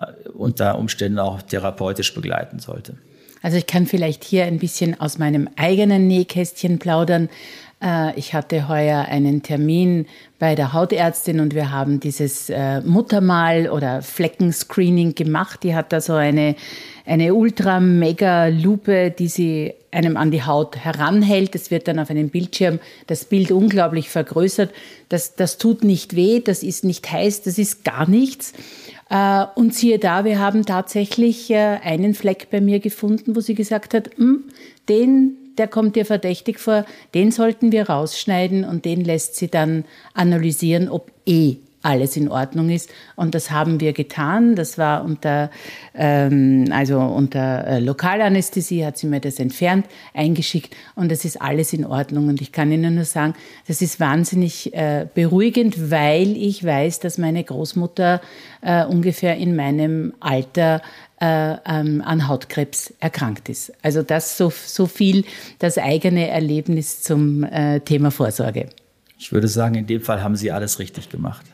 äh, 0.00 0.28
unter 0.30 0.78
Umständen 0.78 1.20
auch 1.20 1.42
therapeutisch 1.42 2.12
begleiten 2.12 2.58
sollte. 2.58 2.96
Also 3.42 3.56
ich 3.56 3.66
kann 3.66 3.86
vielleicht 3.86 4.24
hier 4.24 4.44
ein 4.44 4.58
bisschen 4.58 4.98
aus 5.00 5.18
meinem 5.18 5.48
eigenen 5.56 6.06
Nähkästchen 6.06 6.78
plaudern. 6.78 7.28
Äh, 7.82 8.18
ich 8.18 8.34
hatte 8.34 8.68
heuer 8.68 9.06
einen 9.08 9.42
Termin 9.42 10.06
bei 10.38 10.54
der 10.54 10.72
Hautärztin 10.72 11.40
und 11.40 11.54
wir 11.54 11.70
haben 11.70 12.00
dieses 12.00 12.48
äh, 12.48 12.80
Muttermal- 12.82 13.68
oder 13.68 14.02
Fleckenscreening 14.02 15.14
gemacht. 15.14 15.64
Die 15.64 15.74
hat 15.74 15.92
da 15.92 16.00
so 16.00 16.14
eine, 16.14 16.54
eine 17.04 17.34
ultra-mega-Lupe, 17.34 19.10
die 19.10 19.28
sie 19.28 19.74
einem 19.92 20.16
an 20.16 20.30
die 20.30 20.42
Haut 20.42 20.76
heranhält. 20.76 21.54
Das 21.54 21.70
wird 21.70 21.86
dann 21.86 21.98
auf 21.98 22.10
einem 22.10 22.30
Bildschirm 22.30 22.80
das 23.06 23.24
Bild 23.24 23.52
unglaublich 23.52 24.08
vergrößert. 24.08 24.72
Das, 25.08 25.36
das 25.36 25.58
tut 25.58 25.84
nicht 25.84 26.16
weh, 26.16 26.40
das 26.40 26.62
ist 26.62 26.84
nicht 26.84 27.10
heiß, 27.10 27.42
das 27.42 27.58
ist 27.58 27.84
gar 27.84 28.08
nichts. 28.08 28.52
Äh, 29.10 29.44
und 29.54 29.74
siehe 29.74 29.98
da, 29.98 30.24
wir 30.24 30.40
haben 30.40 30.66
tatsächlich 30.66 31.54
einen 31.54 32.14
Fleck 32.14 32.48
bei 32.50 32.60
mir 32.60 32.80
gefunden, 32.80 33.36
wo 33.36 33.40
sie 33.40 33.54
gesagt 33.54 33.94
hat, 33.94 34.10
hm, 34.16 34.44
den 34.88 35.36
der 35.58 35.68
kommt 35.68 35.96
dir 35.96 36.06
verdächtig 36.06 36.58
vor, 36.58 36.84
den 37.14 37.30
sollten 37.30 37.72
wir 37.72 37.88
rausschneiden 37.88 38.64
und 38.64 38.84
den 38.84 39.04
lässt 39.04 39.36
sie 39.36 39.48
dann 39.48 39.84
analysieren, 40.14 40.88
ob 40.88 41.10
eh 41.26 41.56
alles 41.82 42.16
in 42.16 42.28
Ordnung 42.28 42.70
ist. 42.70 42.90
Und 43.16 43.34
das 43.34 43.50
haben 43.50 43.80
wir 43.80 43.92
getan. 43.92 44.54
Das 44.54 44.78
war 44.78 45.04
unter, 45.04 45.50
ähm, 45.94 46.66
also 46.70 47.00
unter 47.00 47.66
äh, 47.66 47.80
Lokalanästhesie 47.80 48.84
hat 48.84 48.98
sie 48.98 49.06
mir 49.06 49.20
das 49.20 49.38
entfernt, 49.38 49.86
eingeschickt 50.14 50.74
und 50.94 51.12
es 51.12 51.24
ist 51.24 51.40
alles 51.40 51.72
in 51.72 51.84
Ordnung. 51.84 52.28
Und 52.28 52.40
ich 52.40 52.52
kann 52.52 52.72
Ihnen 52.72 52.94
nur 52.94 53.04
sagen, 53.04 53.34
das 53.66 53.82
ist 53.82 54.00
wahnsinnig 54.00 54.74
äh, 54.74 55.06
beruhigend, 55.12 55.90
weil 55.90 56.36
ich 56.36 56.64
weiß, 56.64 57.00
dass 57.00 57.18
meine 57.18 57.44
Großmutter 57.44 58.20
äh, 58.62 58.84
ungefähr 58.84 59.36
in 59.36 59.56
meinem 59.56 60.14
Alter 60.20 60.82
äh, 61.20 61.56
ähm, 61.66 62.02
an 62.04 62.26
Hautkrebs 62.26 62.94
erkrankt 62.98 63.48
ist. 63.48 63.72
Also 63.82 64.02
das 64.02 64.36
so, 64.36 64.50
so 64.50 64.86
viel 64.86 65.24
das 65.58 65.78
eigene 65.78 66.28
Erlebnis 66.28 67.02
zum 67.02 67.44
äh, 67.44 67.80
Thema 67.80 68.10
Vorsorge. 68.10 68.68
Ich 69.18 69.32
würde 69.32 69.46
sagen, 69.46 69.76
in 69.76 69.86
dem 69.86 70.00
Fall 70.00 70.22
haben 70.22 70.34
Sie 70.34 70.50
alles 70.50 70.80
richtig 70.80 71.10
gemacht. 71.10 71.46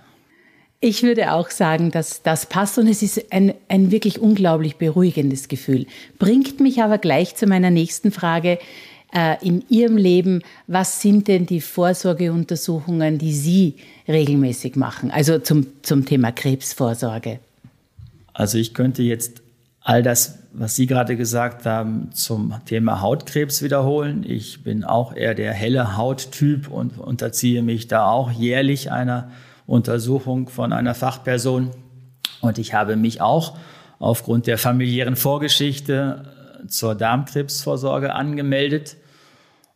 Ich 0.80 1.02
würde 1.02 1.32
auch 1.32 1.50
sagen, 1.50 1.90
dass 1.90 2.23
das 2.23 2.47
passt 2.47 2.78
und 2.78 2.87
es 2.87 3.02
ist 3.02 3.32
ein, 3.32 3.52
ein 3.68 3.90
wirklich 3.90 4.20
unglaublich 4.20 4.76
beruhigendes 4.76 5.49
Gefühl. 5.49 5.87
Bringt 6.20 6.61
mich 6.61 6.82
aber 6.82 6.99
gleich 6.99 7.35
zu 7.35 7.47
meiner 7.47 7.70
nächsten 7.70 8.12
Frage. 8.12 8.58
Äh, 9.12 9.44
in 9.44 9.64
Ihrem 9.68 9.97
Leben, 9.97 10.42
was 10.66 11.00
sind 11.00 11.26
denn 11.28 11.47
die 11.47 11.62
Vorsorgeuntersuchungen, 11.62 13.18
die 13.18 13.32
Sie 13.32 13.75
regelmäßig 14.06 14.76
machen? 14.76 15.11
Also 15.11 15.38
zum, 15.38 15.66
zum 15.82 16.04
Thema 16.04 16.30
Krebsvorsorge. 16.30 17.40
Also 18.32 18.58
ich 18.58 18.75
könnte 18.75 19.02
jetzt 19.02 19.42
all 19.80 20.02
das, 20.02 20.38
was 20.52 20.76
Sie 20.76 20.87
gerade 20.87 21.16
gesagt 21.16 21.64
haben, 21.66 22.11
zum 22.12 22.54
Thema 22.66 23.00
Hautkrebs 23.00 23.62
wiederholen. 23.62 24.25
Ich 24.28 24.62
bin 24.62 24.85
auch 24.85 25.16
eher 25.16 25.35
der 25.35 25.54
helle 25.54 25.97
Hauttyp 25.97 26.68
und 26.68 26.99
unterziehe 26.99 27.62
mich 27.62 27.88
da 27.88 28.08
auch 28.08 28.30
jährlich 28.30 28.92
einer 28.92 29.30
Untersuchung 29.68 30.48
von 30.48 30.72
einer 30.72 30.94
Fachperson. 30.94 31.70
Und 32.40 32.58
ich 32.58 32.72
habe 32.72 32.96
mich 32.96 33.20
auch 33.20 33.56
aufgrund 33.98 34.46
der 34.46 34.56
familiären 34.56 35.14
Vorgeschichte 35.14 36.25
äh, 36.64 36.66
zur 36.68 36.94
Darmkrebsvorsorge 36.94 38.14
angemeldet. 38.14 38.96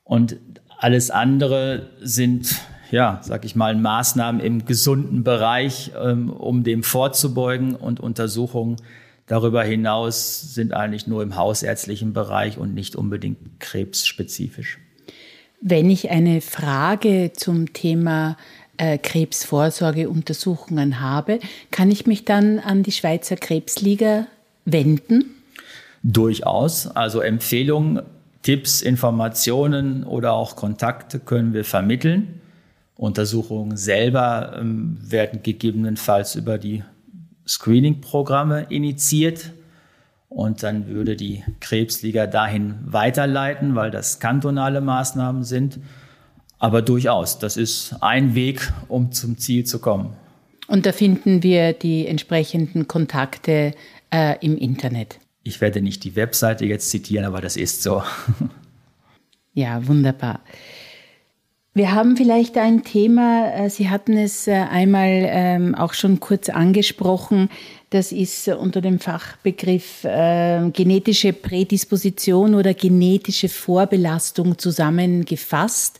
Und 0.02 0.38
alles 0.78 1.10
andere 1.10 1.90
sind, 2.00 2.56
ja, 2.90 3.20
sag 3.22 3.44
ich 3.44 3.54
mal, 3.54 3.76
Maßnahmen 3.76 4.40
im 4.40 4.64
gesunden 4.64 5.24
Bereich, 5.24 5.92
ähm, 6.02 6.30
um 6.30 6.64
dem 6.64 6.82
vorzubeugen. 6.82 7.74
Und 7.74 8.00
Untersuchungen 8.00 8.76
darüber 9.26 9.62
hinaus 9.62 10.54
sind 10.54 10.72
eigentlich 10.72 11.06
nur 11.06 11.22
im 11.22 11.36
hausärztlichen 11.36 12.14
Bereich 12.14 12.56
und 12.56 12.72
nicht 12.72 12.96
unbedingt 12.96 13.60
krebsspezifisch. 13.60 14.78
Wenn 15.60 15.90
ich 15.90 16.10
eine 16.10 16.40
Frage 16.40 17.32
zum 17.34 17.72
Thema 17.72 18.36
äh, 18.76 18.98
Krebsvorsorgeuntersuchungen 18.98 21.00
habe, 21.00 21.38
kann 21.70 21.90
ich 21.90 22.06
mich 22.06 22.24
dann 22.24 22.58
an 22.58 22.82
die 22.82 22.92
Schweizer 22.92 23.36
Krebsliga 23.36 24.26
wenden? 24.64 25.24
Durchaus. 26.02 26.88
Also 26.88 27.20
Empfehlungen, 27.20 28.02
Tipps, 28.42 28.82
Informationen 28.82 30.04
oder 30.04 30.32
auch 30.32 30.56
Kontakte 30.56 31.20
können 31.20 31.54
wir 31.54 31.64
vermitteln. 31.64 32.40
Untersuchungen 32.96 33.76
selber 33.76 34.56
ähm, 34.58 34.98
werden 35.00 35.42
gegebenenfalls 35.42 36.34
über 36.34 36.58
die 36.58 36.82
Screening-Programme 37.46 38.66
initiiert. 38.68 39.52
Und 40.28 40.62
dann 40.62 40.86
würde 40.86 41.14
die 41.14 41.44
Krebsliga 41.60 42.26
dahin 42.26 42.76
weiterleiten, 42.84 43.74
weil 43.74 43.90
das 43.90 44.18
kantonale 44.18 44.80
Maßnahmen 44.80 45.44
sind. 45.44 45.78
Aber 46.62 46.80
durchaus, 46.80 47.40
das 47.40 47.56
ist 47.56 47.96
ein 48.02 48.36
Weg, 48.36 48.72
um 48.86 49.10
zum 49.10 49.36
Ziel 49.36 49.64
zu 49.64 49.80
kommen. 49.80 50.10
Und 50.68 50.86
da 50.86 50.92
finden 50.92 51.42
wir 51.42 51.72
die 51.72 52.06
entsprechenden 52.06 52.86
Kontakte 52.86 53.72
äh, 54.14 54.36
im 54.42 54.56
Internet. 54.56 55.18
Ich 55.42 55.60
werde 55.60 55.82
nicht 55.82 56.04
die 56.04 56.14
Webseite 56.14 56.64
jetzt 56.64 56.88
zitieren, 56.90 57.24
aber 57.24 57.40
das 57.40 57.56
ist 57.56 57.82
so. 57.82 58.04
ja, 59.54 59.84
wunderbar. 59.88 60.38
Wir 61.74 61.90
haben 61.90 62.16
vielleicht 62.16 62.56
ein 62.56 62.84
Thema, 62.84 63.52
äh, 63.54 63.68
Sie 63.68 63.90
hatten 63.90 64.16
es 64.16 64.46
äh, 64.46 64.52
einmal 64.52 65.08
ähm, 65.08 65.74
auch 65.74 65.94
schon 65.94 66.20
kurz 66.20 66.48
angesprochen, 66.48 67.48
das 67.90 68.12
ist 68.12 68.46
unter 68.46 68.80
dem 68.80 69.00
Fachbegriff 69.00 70.04
äh, 70.04 70.70
genetische 70.70 71.32
Prädisposition 71.32 72.54
oder 72.54 72.72
genetische 72.72 73.48
Vorbelastung 73.48 74.58
zusammengefasst. 74.58 75.98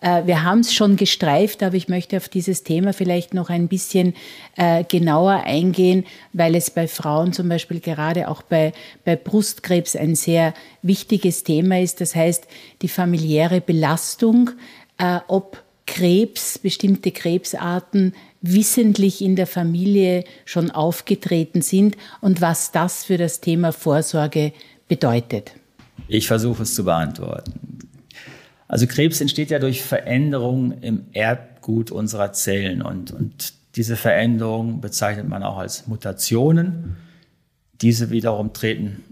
Äh, 0.00 0.26
wir 0.26 0.42
haben 0.42 0.60
es 0.60 0.72
schon 0.72 0.96
gestreift, 0.96 1.62
aber 1.62 1.76
ich 1.76 1.88
möchte 1.88 2.16
auf 2.16 2.28
dieses 2.28 2.62
Thema 2.62 2.92
vielleicht 2.92 3.34
noch 3.34 3.50
ein 3.50 3.68
bisschen 3.68 4.14
äh, 4.56 4.84
genauer 4.84 5.42
eingehen, 5.44 6.04
weil 6.32 6.54
es 6.54 6.70
bei 6.70 6.88
Frauen 6.88 7.32
zum 7.32 7.48
Beispiel 7.48 7.80
gerade 7.80 8.28
auch 8.28 8.42
bei, 8.42 8.72
bei 9.04 9.16
Brustkrebs 9.16 9.96
ein 9.96 10.14
sehr 10.14 10.54
wichtiges 10.82 11.44
Thema 11.44 11.80
ist. 11.80 12.00
Das 12.00 12.14
heißt, 12.14 12.46
die 12.82 12.88
familiäre 12.88 13.60
Belastung, 13.60 14.50
äh, 14.98 15.20
ob 15.28 15.62
Krebs, 15.86 16.58
bestimmte 16.58 17.10
Krebsarten 17.10 18.14
wissentlich 18.42 19.20
in 19.20 19.34
der 19.36 19.46
Familie 19.46 20.24
schon 20.44 20.70
aufgetreten 20.70 21.62
sind 21.62 21.96
und 22.20 22.40
was 22.40 22.70
das 22.70 23.04
für 23.04 23.18
das 23.18 23.40
Thema 23.40 23.72
Vorsorge 23.72 24.52
bedeutet. 24.88 25.52
Ich 26.08 26.26
versuche 26.26 26.62
es 26.62 26.74
zu 26.74 26.84
beantworten. 26.84 27.52
Also 28.70 28.86
Krebs 28.86 29.20
entsteht 29.20 29.50
ja 29.50 29.58
durch 29.58 29.82
Veränderungen 29.82 30.80
im 30.80 31.06
Erbgut 31.12 31.90
unserer 31.90 32.32
Zellen 32.32 32.82
und, 32.82 33.10
und 33.10 33.52
diese 33.74 33.96
Veränderungen 33.96 34.80
bezeichnet 34.80 35.28
man 35.28 35.42
auch 35.42 35.58
als 35.58 35.88
Mutationen. 35.88 36.96
Diese 37.80 38.10
wiederum 38.10 38.52
treten 38.52 39.02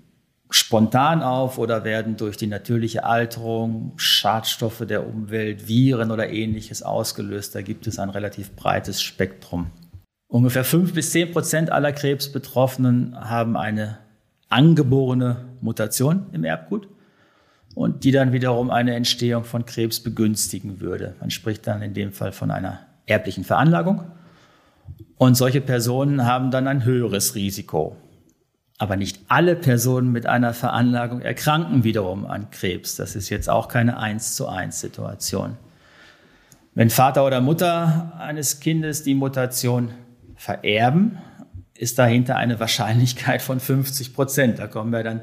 spontan 0.49 1.23
auf 1.23 1.59
oder 1.59 1.83
werden 1.83 2.17
durch 2.17 2.37
die 2.37 2.47
natürliche 2.47 3.03
Alterung, 3.03 3.95
Schadstoffe 3.97 4.87
der 4.87 5.05
Umwelt, 5.05 5.67
Viren 5.67 6.13
oder 6.13 6.31
ähnliches 6.31 6.85
ausgelöst. 6.85 7.57
Da 7.57 7.63
gibt 7.63 7.89
es 7.89 7.99
ein 7.99 8.11
relativ 8.11 8.53
breites 8.55 9.03
Spektrum. 9.03 9.73
Ungefähr 10.29 10.63
fünf 10.63 10.95
bis 10.95 11.11
zehn 11.11 11.33
Prozent 11.33 11.71
aller 11.71 11.91
Krebsbetroffenen 11.91 13.19
haben 13.29 13.57
eine 13.57 13.99
angeborene 14.51 15.47
Mutation 15.61 16.27
im 16.31 16.45
Erbgut 16.45 16.87
und 17.79 18.03
die 18.03 18.11
dann 18.11 18.33
wiederum 18.33 18.73
eine 18.73 18.97
Entstehung 18.97 19.45
von 19.45 19.65
Krebs 19.65 20.01
begünstigen 20.01 20.81
würde. 20.81 21.15
Man 21.21 21.31
spricht 21.31 21.65
dann 21.69 21.81
in 21.81 21.95
dem 21.95 22.13
Fall 22.13 22.33
von 22.33 22.51
einer 22.51 22.81
erblichen 23.07 23.45
Veranlagung. 23.45 24.03
Und 25.17 25.37
solche 25.37 25.61
Personen 25.61 26.27
haben 26.27 26.51
dann 26.51 26.67
ein 26.67 26.85
höheres 26.85 27.37
Risiko. 27.37 27.97
Aber 28.79 28.97
nicht 28.97 29.21
alle 29.29 29.55
Personen 29.55 30.11
mit 30.11 30.27
einer 30.27 30.55
Veranlagung 30.55 31.21
erkranken 31.21 31.85
wiederum 31.85 32.27
an 32.27 32.51
Krebs. 32.51 32.97
Das 32.97 33.15
ist 33.15 33.29
jetzt 33.29 33.49
auch 33.49 33.69
keine 33.69 33.99
1 33.99 34.35
zu 34.35 34.49
1 34.49 34.81
Situation. 34.81 35.57
Wenn 36.75 36.91
Vater 36.91 37.25
oder 37.25 37.41
Mutter 37.41 38.13
eines 38.19 38.59
Kindes 38.59 39.05
die 39.05 39.15
Mutation 39.15 39.93
vererben, 40.35 41.19
ist 41.75 42.01
dahinter 42.01 42.35
eine 42.35 42.59
Wahrscheinlichkeit 42.59 43.41
von 43.41 43.61
50 43.61 44.15
Prozent. 44.15 44.59
Da 44.59 44.67
kommen 44.67 44.91
wir 44.91 45.05
dann 45.05 45.21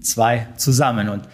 zwei 0.00 0.46
zusammen. 0.56 1.10
Und 1.10 1.28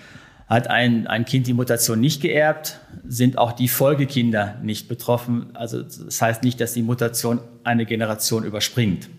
hat 0.48 0.68
ein, 0.70 1.06
ein 1.06 1.26
Kind 1.26 1.46
die 1.46 1.52
Mutation 1.52 2.00
nicht 2.00 2.22
geerbt, 2.22 2.80
sind 3.06 3.36
auch 3.36 3.52
die 3.52 3.68
Folgekinder 3.68 4.56
nicht 4.62 4.88
betroffen. 4.88 5.50
Also 5.54 5.82
das 5.82 6.20
heißt 6.20 6.42
nicht, 6.42 6.60
dass 6.60 6.72
die 6.72 6.82
Mutation 6.82 7.40
eine 7.64 7.84
Generation 7.84 8.44
überspringt. 8.44 9.10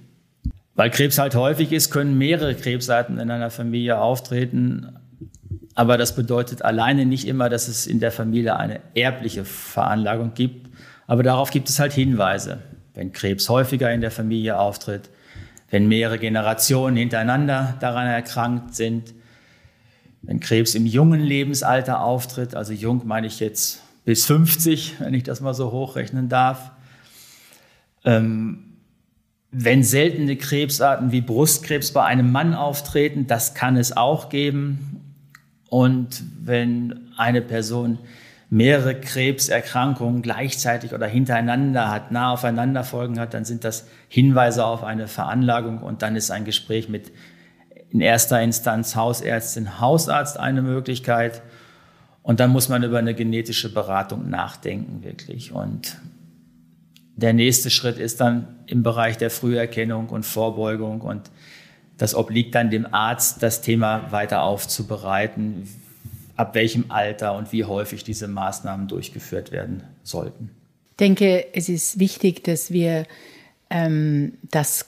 Weil 0.73 0.89
Krebs 0.89 1.19
halt 1.19 1.35
häufig 1.35 1.71
ist, 1.71 1.91
können 1.91 2.17
mehrere 2.17 2.55
Krebsarten 2.55 3.19
in 3.19 3.29
einer 3.29 3.51
Familie 3.51 3.99
auftreten. 3.99 4.97
Aber 5.75 5.97
das 5.97 6.15
bedeutet 6.15 6.63
alleine 6.63 7.05
nicht 7.05 7.27
immer, 7.27 7.49
dass 7.49 7.67
es 7.67 7.85
in 7.85 7.99
der 7.99 8.11
Familie 8.11 8.55
eine 8.55 8.79
erbliche 8.95 9.45
Veranlagung 9.45 10.33
gibt. 10.33 10.69
Aber 11.05 11.21
darauf 11.21 11.51
gibt 11.51 11.69
es 11.69 11.79
halt 11.79 11.93
Hinweise. 11.93 12.59
Wenn 12.95 13.11
Krebs 13.11 13.49
häufiger 13.49 13.91
in 13.93 14.01
der 14.01 14.11
Familie 14.11 14.57
auftritt, 14.57 15.09
wenn 15.69 15.87
mehrere 15.87 16.17
Generationen 16.17 16.97
hintereinander 16.97 17.75
daran 17.79 18.07
erkrankt 18.07 18.73
sind, 18.73 19.13
wenn 20.21 20.39
Krebs 20.39 20.75
im 20.75 20.85
jungen 20.85 21.21
Lebensalter 21.21 22.01
auftritt, 22.01 22.55
also 22.55 22.73
jung 22.73 23.01
meine 23.05 23.27
ich 23.27 23.39
jetzt 23.39 23.81
bis 24.05 24.25
50, 24.25 24.95
wenn 24.99 25.13
ich 25.13 25.23
das 25.23 25.41
mal 25.41 25.53
so 25.53 25.71
hochrechnen 25.71 26.29
darf. 26.29 26.71
Ähm, 28.03 28.69
wenn 29.51 29.83
seltene 29.83 30.35
Krebsarten 30.35 31.11
wie 31.11 31.21
Brustkrebs 31.21 31.91
bei 31.91 32.03
einem 32.03 32.31
Mann 32.31 32.53
auftreten, 32.53 33.27
das 33.27 33.55
kann 33.55 33.77
es 33.77 33.95
auch 33.95 34.29
geben. 34.29 35.15
Und 35.69 36.23
wenn 36.41 37.11
eine 37.17 37.41
Person 37.41 37.99
mehrere 38.49 38.99
Krebserkrankungen 38.99 40.21
gleichzeitig 40.21 40.93
oder 40.93 41.05
hintereinander 41.05 41.91
hat, 41.91 42.11
nah 42.11 42.31
aufeinander 42.31 42.83
folgen 42.83 43.19
hat, 43.19 43.33
dann 43.33 43.45
sind 43.45 43.63
das 43.63 43.87
Hinweise 44.07 44.65
auf 44.65 44.83
eine 44.83 45.07
Veranlagung 45.07 45.79
und 45.79 46.01
dann 46.01 46.15
ist 46.15 46.31
ein 46.31 46.45
Gespräch 46.45 46.89
mit 46.89 47.11
in 47.91 48.01
erster 48.01 48.41
Instanz 48.41 48.95
Hausärztin, 48.95 49.79
Hausarzt 49.79 50.39
eine 50.39 50.61
Möglichkeit. 50.61 51.41
Und 52.21 52.39
dann 52.39 52.51
muss 52.51 52.69
man 52.69 52.83
über 52.83 52.99
eine 52.99 53.15
genetische 53.15 53.73
Beratung 53.73 54.29
nachdenken, 54.29 55.03
wirklich. 55.03 55.51
Und 55.51 55.97
der 57.15 57.33
nächste 57.33 57.69
Schritt 57.69 57.97
ist 57.97 58.21
dann 58.21 58.47
im 58.67 58.83
Bereich 58.83 59.17
der 59.17 59.31
Früherkennung 59.31 60.09
und 60.09 60.25
Vorbeugung. 60.25 61.01
Und 61.01 61.31
das 61.97 62.15
obliegt 62.15 62.55
dann 62.55 62.69
dem 62.69 62.93
Arzt, 62.93 63.41
das 63.41 63.61
Thema 63.61 64.11
weiter 64.11 64.43
aufzubereiten, 64.43 65.67
ab 66.35 66.55
welchem 66.55 66.85
Alter 66.89 67.35
und 67.35 67.51
wie 67.51 67.65
häufig 67.65 68.03
diese 68.03 68.27
Maßnahmen 68.27 68.87
durchgeführt 68.87 69.51
werden 69.51 69.83
sollten. 70.03 70.51
Ich 70.91 70.97
denke, 70.97 71.47
es 71.53 71.67
ist 71.67 71.99
wichtig, 71.99 72.43
dass 72.43 72.71
wir 72.71 73.05
ähm, 73.69 74.33
das 74.49 74.85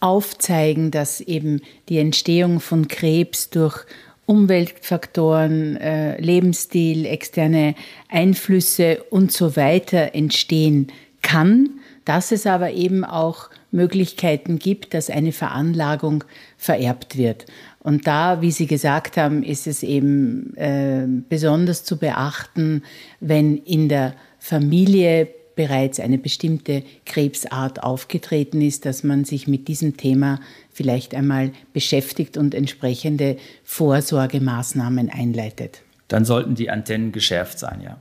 aufzeigen, 0.00 0.90
dass 0.90 1.20
eben 1.20 1.60
die 1.88 1.98
Entstehung 1.98 2.60
von 2.60 2.88
Krebs 2.88 3.50
durch 3.50 3.84
Umweltfaktoren, 4.26 5.76
äh, 5.76 6.20
Lebensstil, 6.20 7.04
externe 7.04 7.74
Einflüsse 8.08 9.02
und 9.10 9.32
so 9.32 9.56
weiter 9.56 10.14
entstehen 10.14 10.88
kann. 11.22 11.70
dass 12.06 12.32
es 12.32 12.46
aber 12.46 12.72
eben 12.72 13.04
auch 13.04 13.50
Möglichkeiten 13.70 14.58
gibt, 14.58 14.94
dass 14.94 15.10
eine 15.10 15.30
Veranlagung 15.30 16.24
vererbt 16.56 17.16
wird. 17.16 17.46
Und 17.78 18.06
da, 18.06 18.42
wie 18.42 18.50
Sie 18.50 18.66
gesagt 18.66 19.16
haben, 19.16 19.42
ist 19.42 19.66
es 19.66 19.82
eben 19.82 20.56
äh, 20.56 21.06
besonders 21.28 21.84
zu 21.84 21.98
beachten, 21.98 22.82
wenn 23.20 23.58
in 23.58 23.88
der 23.88 24.14
Familie 24.38 25.28
bereits 25.60 26.00
eine 26.00 26.16
bestimmte 26.16 26.82
Krebsart 27.04 27.82
aufgetreten 27.82 28.62
ist, 28.62 28.86
dass 28.86 29.04
man 29.04 29.26
sich 29.26 29.46
mit 29.46 29.68
diesem 29.68 29.98
Thema 29.98 30.40
vielleicht 30.72 31.14
einmal 31.14 31.52
beschäftigt 31.74 32.38
und 32.38 32.54
entsprechende 32.54 33.36
Vorsorgemaßnahmen 33.64 35.10
einleitet. 35.10 35.82
Dann 36.08 36.24
sollten 36.24 36.54
die 36.54 36.70
Antennen 36.70 37.12
geschärft 37.12 37.58
sein, 37.58 37.82
ja. 37.84 37.98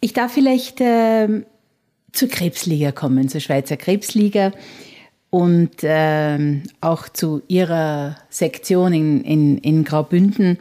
Ich 0.00 0.14
darf 0.14 0.32
vielleicht 0.32 0.80
äh, 0.80 1.42
zur 2.12 2.28
Krebsliga 2.30 2.90
kommen, 2.90 3.28
zur 3.28 3.42
Schweizer 3.42 3.76
Krebsliga 3.76 4.52
und 5.28 5.84
äh, 5.84 6.62
auch 6.80 7.06
zu 7.10 7.42
Ihrer 7.48 8.16
Sektion 8.30 8.94
in, 8.94 9.24
in, 9.24 9.58
in 9.58 9.84
Graubünden. 9.84 10.58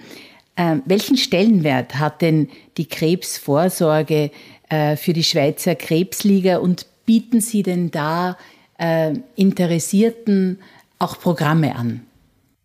Äh, 0.57 0.75
welchen 0.83 1.15
Stellenwert 1.15 1.95
hat 1.99 2.21
denn 2.21 2.49
die 2.75 2.89
Krebsvorsorge 2.89 4.31
äh, 4.71 4.95
für 4.95 5.11
die 5.11 5.23
Schweizer 5.23 5.75
Krebsliga 5.75 6.57
und 6.57 6.85
bieten 7.05 7.41
Sie 7.41 7.61
denn 7.61 7.91
da 7.91 8.37
äh, 8.79 9.13
Interessierten 9.35 10.59
auch 10.97 11.19
Programme 11.19 11.75
an? 11.75 12.01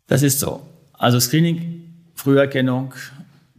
Das 0.07 0.23
ist 0.23 0.39
so. 0.39 0.63
Also 0.93 1.19
Screening, 1.19 1.83
Früherkennung 2.15 2.95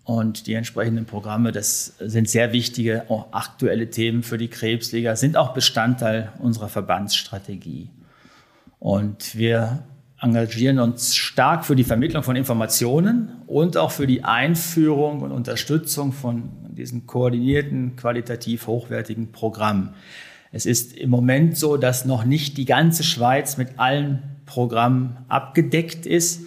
und 0.05 0.47
die 0.47 0.53
entsprechenden 0.53 1.05
Programme, 1.05 1.51
das 1.51 1.95
sind 1.99 2.29
sehr 2.29 2.53
wichtige, 2.53 3.03
auch 3.09 3.33
aktuelle 3.33 3.89
Themen 3.89 4.23
für 4.23 4.37
die 4.37 4.47
Krebsliga, 4.47 5.17
sind 5.17 5.35
auch 5.35 5.53
Bestandteil 5.53 6.31
unserer 6.39 6.69
Verbandsstrategie. 6.69 7.89
Und 8.79 9.37
wir 9.37 9.83
engagieren 10.21 10.79
uns 10.79 11.15
stark 11.15 11.65
für 11.65 11.75
die 11.75 11.83
Vermittlung 11.83 12.23
von 12.23 12.37
Informationen 12.37 13.41
und 13.45 13.75
auch 13.75 13.91
für 13.91 14.07
die 14.07 14.23
Einführung 14.23 15.21
und 15.21 15.31
Unterstützung 15.31 16.13
von 16.13 16.66
diesen 16.77 17.05
koordinierten, 17.07 17.95
qualitativ 17.95 18.67
hochwertigen 18.67 19.31
Programmen. 19.31 19.95
Es 20.51 20.65
ist 20.65 20.95
im 20.95 21.09
Moment 21.09 21.57
so, 21.57 21.77
dass 21.77 22.05
noch 22.05 22.23
nicht 22.23 22.57
die 22.57 22.65
ganze 22.65 23.03
Schweiz 23.03 23.57
mit 23.57 23.79
allen 23.79 24.37
Programmen 24.45 25.17
abgedeckt 25.27 26.05
ist. 26.05 26.41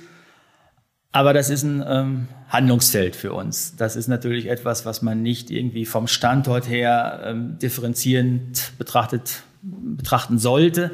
Aber 1.13 1.33
das 1.33 1.51
ist 1.51 1.65
ein 1.65 1.85
ähm, 1.87 2.29
Handlungsfeld 2.49 3.17
für 3.17 3.33
uns. 3.33 3.77
Das 3.77 3.97
ist 3.97 4.09
natürlich 4.09 4.47
etwas, 4.47 4.87
was 4.87 5.03
man 5.03 5.23
nicht 5.23 5.51
irgendwie 5.51 5.85
vom 5.85 6.07
Standort 6.07 6.69
her 6.69 7.23
ähm, 7.25 7.59
differenzierend 7.59 8.73
betrachtet, 8.79 9.43
betrachten 9.63 10.39
sollte. 10.39 10.93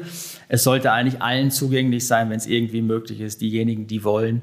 Es 0.49 0.63
sollte 0.63 0.91
eigentlich 0.91 1.21
allen 1.21 1.51
zugänglich 1.51 2.07
sein, 2.07 2.29
wenn 2.29 2.37
es 2.37 2.47
irgendwie 2.47 2.81
möglich 2.81 3.21
ist. 3.21 3.41
Diejenigen, 3.41 3.87
die 3.87 4.03
wollen, 4.03 4.41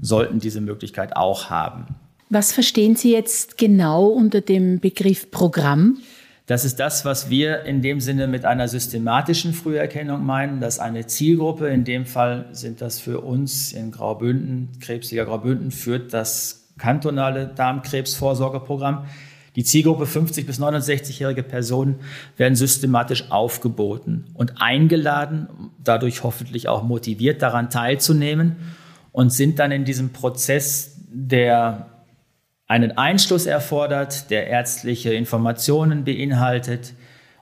sollten 0.00 0.38
diese 0.40 0.60
Möglichkeit 0.60 1.16
auch 1.16 1.50
haben. 1.50 1.96
Was 2.30 2.52
verstehen 2.52 2.94
Sie 2.94 3.12
jetzt 3.12 3.56
genau 3.56 4.06
unter 4.06 4.42
dem 4.42 4.80
Begriff 4.80 5.30
Programm? 5.30 5.98
Das 6.44 6.66
ist 6.66 6.78
das, 6.78 7.06
was 7.06 7.30
wir 7.30 7.62
in 7.62 7.80
dem 7.80 8.00
Sinne 8.00 8.26
mit 8.26 8.44
einer 8.44 8.68
systematischen 8.68 9.54
Früherkennung 9.54 10.24
meinen, 10.24 10.60
dass 10.60 10.78
eine 10.78 11.06
Zielgruppe, 11.06 11.68
in 11.68 11.84
dem 11.84 12.04
Fall 12.04 12.46
sind 12.52 12.82
das 12.82 13.00
für 13.00 13.20
uns 13.20 13.72
in 13.72 13.90
Graubünden, 13.90 14.68
Krebsliga 14.80 15.24
Graubünden, 15.24 15.70
führt 15.70 16.12
das 16.12 16.68
kantonale 16.76 17.48
Darmkrebsvorsorgeprogramm. 17.48 19.06
Die 19.56 19.64
Zielgruppe 19.64 20.04
50 20.04 20.46
bis 20.46 20.60
69-jährige 20.60 21.42
Personen 21.42 21.96
werden 22.36 22.56
systematisch 22.56 23.30
aufgeboten 23.30 24.26
und 24.34 24.60
eingeladen, 24.60 25.48
dadurch 25.82 26.22
hoffentlich 26.22 26.68
auch 26.68 26.82
motiviert 26.82 27.40
daran 27.40 27.70
teilzunehmen 27.70 28.56
und 29.12 29.32
sind 29.32 29.58
dann 29.58 29.72
in 29.72 29.84
diesem 29.84 30.10
Prozess 30.10 30.98
der 31.10 31.97
einen 32.68 32.96
Einschluss 32.98 33.46
erfordert, 33.46 34.30
der 34.30 34.46
ärztliche 34.46 35.12
Informationen 35.14 36.04
beinhaltet 36.04 36.92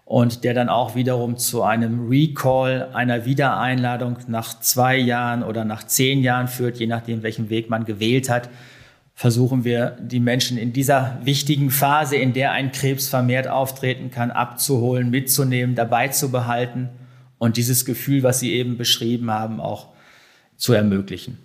und 0.05 0.45
der 0.45 0.55
dann 0.55 0.69
auch 0.69 0.95
wiederum 0.95 1.37
zu 1.37 1.65
einem 1.65 2.09
Recall, 2.09 2.91
einer 2.95 3.25
Wiedereinladung 3.25 4.19
nach 4.29 4.61
zwei 4.61 4.97
Jahren 4.97 5.43
oder 5.43 5.65
nach 5.65 5.85
zehn 5.85 6.23
Jahren 6.23 6.47
führt, 6.47 6.79
je 6.79 6.87
nachdem, 6.87 7.25
welchen 7.25 7.51
Weg 7.51 7.69
man 7.69 7.85
gewählt 7.85 8.31
hat, 8.31 8.49
versuchen 9.15 9.65
wir, 9.65 9.97
die 10.01 10.21
Menschen 10.21 10.59
in 10.59 10.73
dieser 10.73 11.19
wichtigen 11.25 11.71
Phase, 11.71 12.17
in 12.17 12.33
der 12.33 12.53
ein 12.53 12.71
Krebs 12.71 13.09
vermehrt 13.09 13.49
auftreten 13.49 14.13
kann, 14.13 14.31
abzuholen, 14.31 15.11
mitzunehmen, 15.11 15.75
dabei 15.75 16.07
zu 16.09 16.31
behalten 16.31 16.89
und 17.39 17.57
dieses 17.57 17.85
Gefühl, 17.85 18.23
was 18.23 18.39
Sie 18.39 18.53
eben 18.53 18.77
beschrieben 18.77 19.33
haben, 19.33 19.59
auch 19.59 19.89
zu 20.57 20.73
ermöglichen. 20.73 21.39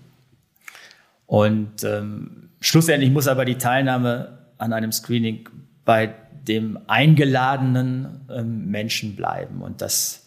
Und 1.26 1.84
ähm, 1.84 2.51
Schlussendlich 2.62 3.12
muss 3.12 3.28
aber 3.28 3.44
die 3.44 3.58
Teilnahme 3.58 4.38
an 4.58 4.72
einem 4.72 4.92
Screening 4.92 5.50
bei 5.84 6.14
dem 6.48 6.80
eingeladenen 6.88 8.22
ähm, 8.30 8.68
Menschen 8.68 9.16
bleiben. 9.16 9.62
Und 9.62 9.82
das 9.82 10.26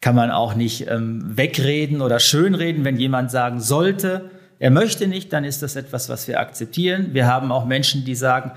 kann 0.00 0.14
man 0.14 0.30
auch 0.30 0.54
nicht 0.54 0.88
ähm, 0.88 1.36
wegreden 1.36 2.00
oder 2.00 2.20
schönreden. 2.20 2.84
Wenn 2.84 2.96
jemand 2.96 3.30
sagen 3.30 3.60
sollte, 3.60 4.30
er 4.58 4.70
möchte 4.70 5.08
nicht, 5.08 5.32
dann 5.32 5.44
ist 5.44 5.62
das 5.62 5.76
etwas, 5.76 6.08
was 6.08 6.28
wir 6.28 6.40
akzeptieren. 6.40 7.08
Wir 7.12 7.26
haben 7.26 7.50
auch 7.50 7.66
Menschen, 7.66 8.04
die 8.04 8.14
sagen, 8.14 8.52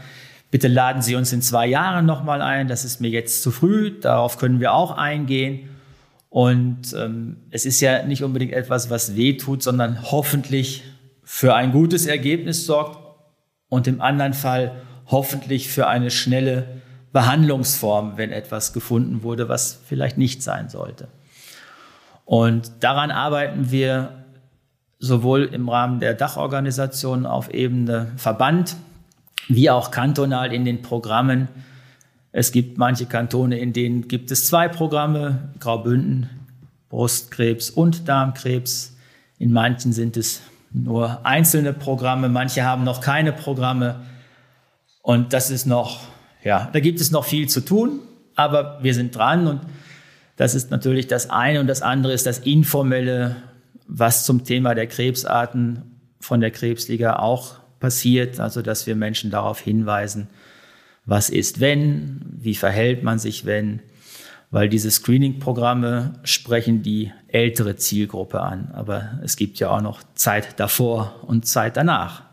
bitte 0.52 0.68
laden 0.68 1.02
Sie 1.02 1.16
uns 1.16 1.34
in 1.34 1.42
zwei 1.42 1.66
Jahren 1.66 2.06
nochmal 2.06 2.44
ein. 2.44 2.68
Das 2.68 2.86
ist 2.86 3.02
mir 3.02 3.10
jetzt 3.10 3.42
zu 3.42 3.50
früh. 3.50 4.00
Darauf 4.00 4.38
können 4.38 4.60
wir 4.60 4.74
auch 4.74 4.92
eingehen. 4.92 5.70
Und 6.30 6.94
ähm, 6.96 7.38
es 7.50 7.66
ist 7.66 7.82
ja 7.82 8.04
nicht 8.04 8.24
unbedingt 8.24 8.54
etwas, 8.54 8.92
was 8.92 9.16
weh 9.16 9.36
tut, 9.36 9.64
sondern 9.64 10.12
hoffentlich 10.12 10.84
für 11.32 11.54
ein 11.54 11.72
gutes 11.72 12.08
Ergebnis 12.08 12.66
sorgt 12.66 12.98
und 13.70 13.86
im 13.86 14.02
anderen 14.02 14.34
Fall 14.34 14.82
hoffentlich 15.06 15.70
für 15.70 15.88
eine 15.88 16.10
schnelle 16.10 16.82
Behandlungsform, 17.14 18.18
wenn 18.18 18.32
etwas 18.32 18.74
gefunden 18.74 19.22
wurde, 19.22 19.48
was 19.48 19.80
vielleicht 19.86 20.18
nicht 20.18 20.42
sein 20.42 20.70
sollte. 20.70 21.08
Und 22.26 22.72
daran 22.80 23.12
arbeiten 23.12 23.70
wir 23.70 24.26
sowohl 24.98 25.44
im 25.44 25.70
Rahmen 25.70 26.00
der 26.00 26.16
Dachorganisation 26.16 27.28
auf 27.28 27.54
Ebene 27.54 28.12
Verband 28.18 28.76
wie 29.48 29.70
auch 29.70 29.92
kantonal 29.92 30.52
in 30.52 30.66
den 30.66 30.82
Programmen. 30.82 31.48
Es 32.32 32.52
gibt 32.52 32.80
manche 32.80 33.06
Kantone, 33.06 33.60
in 33.60 33.72
denen 33.72 34.08
gibt 34.08 34.32
es 34.32 34.48
zwei 34.48 34.68
Programme, 34.68 35.54
Graubünden, 35.60 36.28
Brustkrebs 36.90 37.70
und 37.70 38.10
Darmkrebs. 38.10 38.98
In 39.38 39.54
manchen 39.54 39.94
sind 39.94 40.18
es 40.18 40.42
nur 40.72 41.26
einzelne 41.26 41.74
Programme, 41.74 42.30
manche 42.30 42.64
haben 42.64 42.84
noch 42.84 43.02
keine 43.02 43.34
Programme. 43.34 44.02
Und 45.02 45.34
das 45.34 45.50
ist 45.50 45.66
noch, 45.66 46.02
ja, 46.44 46.70
da 46.72 46.80
gibt 46.80 47.02
es 47.02 47.12
noch 47.12 47.26
viel 47.26 47.50
zu 47.50 47.62
tun, 47.62 48.00
aber 48.36 48.80
wir 48.82 48.94
sind 48.94 49.16
dran 49.16 49.48
und 49.48 49.62
das 50.36 50.56
ist 50.56 50.72
natürlich 50.72 51.08
das 51.08 51.30
eine 51.30 51.60
und 51.60 51.68
das 51.68 51.82
andere 51.82 52.14
ist 52.14 52.26
das 52.26 52.40
Informelle, 52.40 53.36
was 53.88 54.24
zum 54.24 54.46
Thema 54.46 54.76
der 54.76 54.88
Krebsarten 54.88 56.00
von 56.20 56.40
der 56.40 56.52
Krebsliga 56.52 57.18
auch 57.18 57.56
passiert, 57.80 58.40
also 58.40 58.62
dass 58.62 58.88
wir 58.88 58.96
Menschen 58.96 59.32
darauf 59.32 59.60
hinweisen, 59.60 60.28
was 61.06 61.30
ist 61.30 61.60
wenn, 61.60 62.22
wie 62.40 62.56
verhält 62.56 63.04
man 63.04 63.20
sich 63.20 63.46
wenn, 63.46 63.82
weil 64.52 64.70
diese 64.70 64.92
Screening-Programme 64.92 66.14
sprechen 66.24 66.84
die 66.84 67.12
ältere 67.32 67.76
Zielgruppe 67.76 68.42
an. 68.42 68.72
Aber 68.74 69.20
es 69.24 69.36
gibt 69.36 69.60
ja 69.60 69.70
auch 69.70 69.82
noch 69.82 70.02
Zeit 70.16 70.60
davor 70.60 71.16
und 71.24 71.46
Zeit 71.46 71.78
danach. 71.78 72.24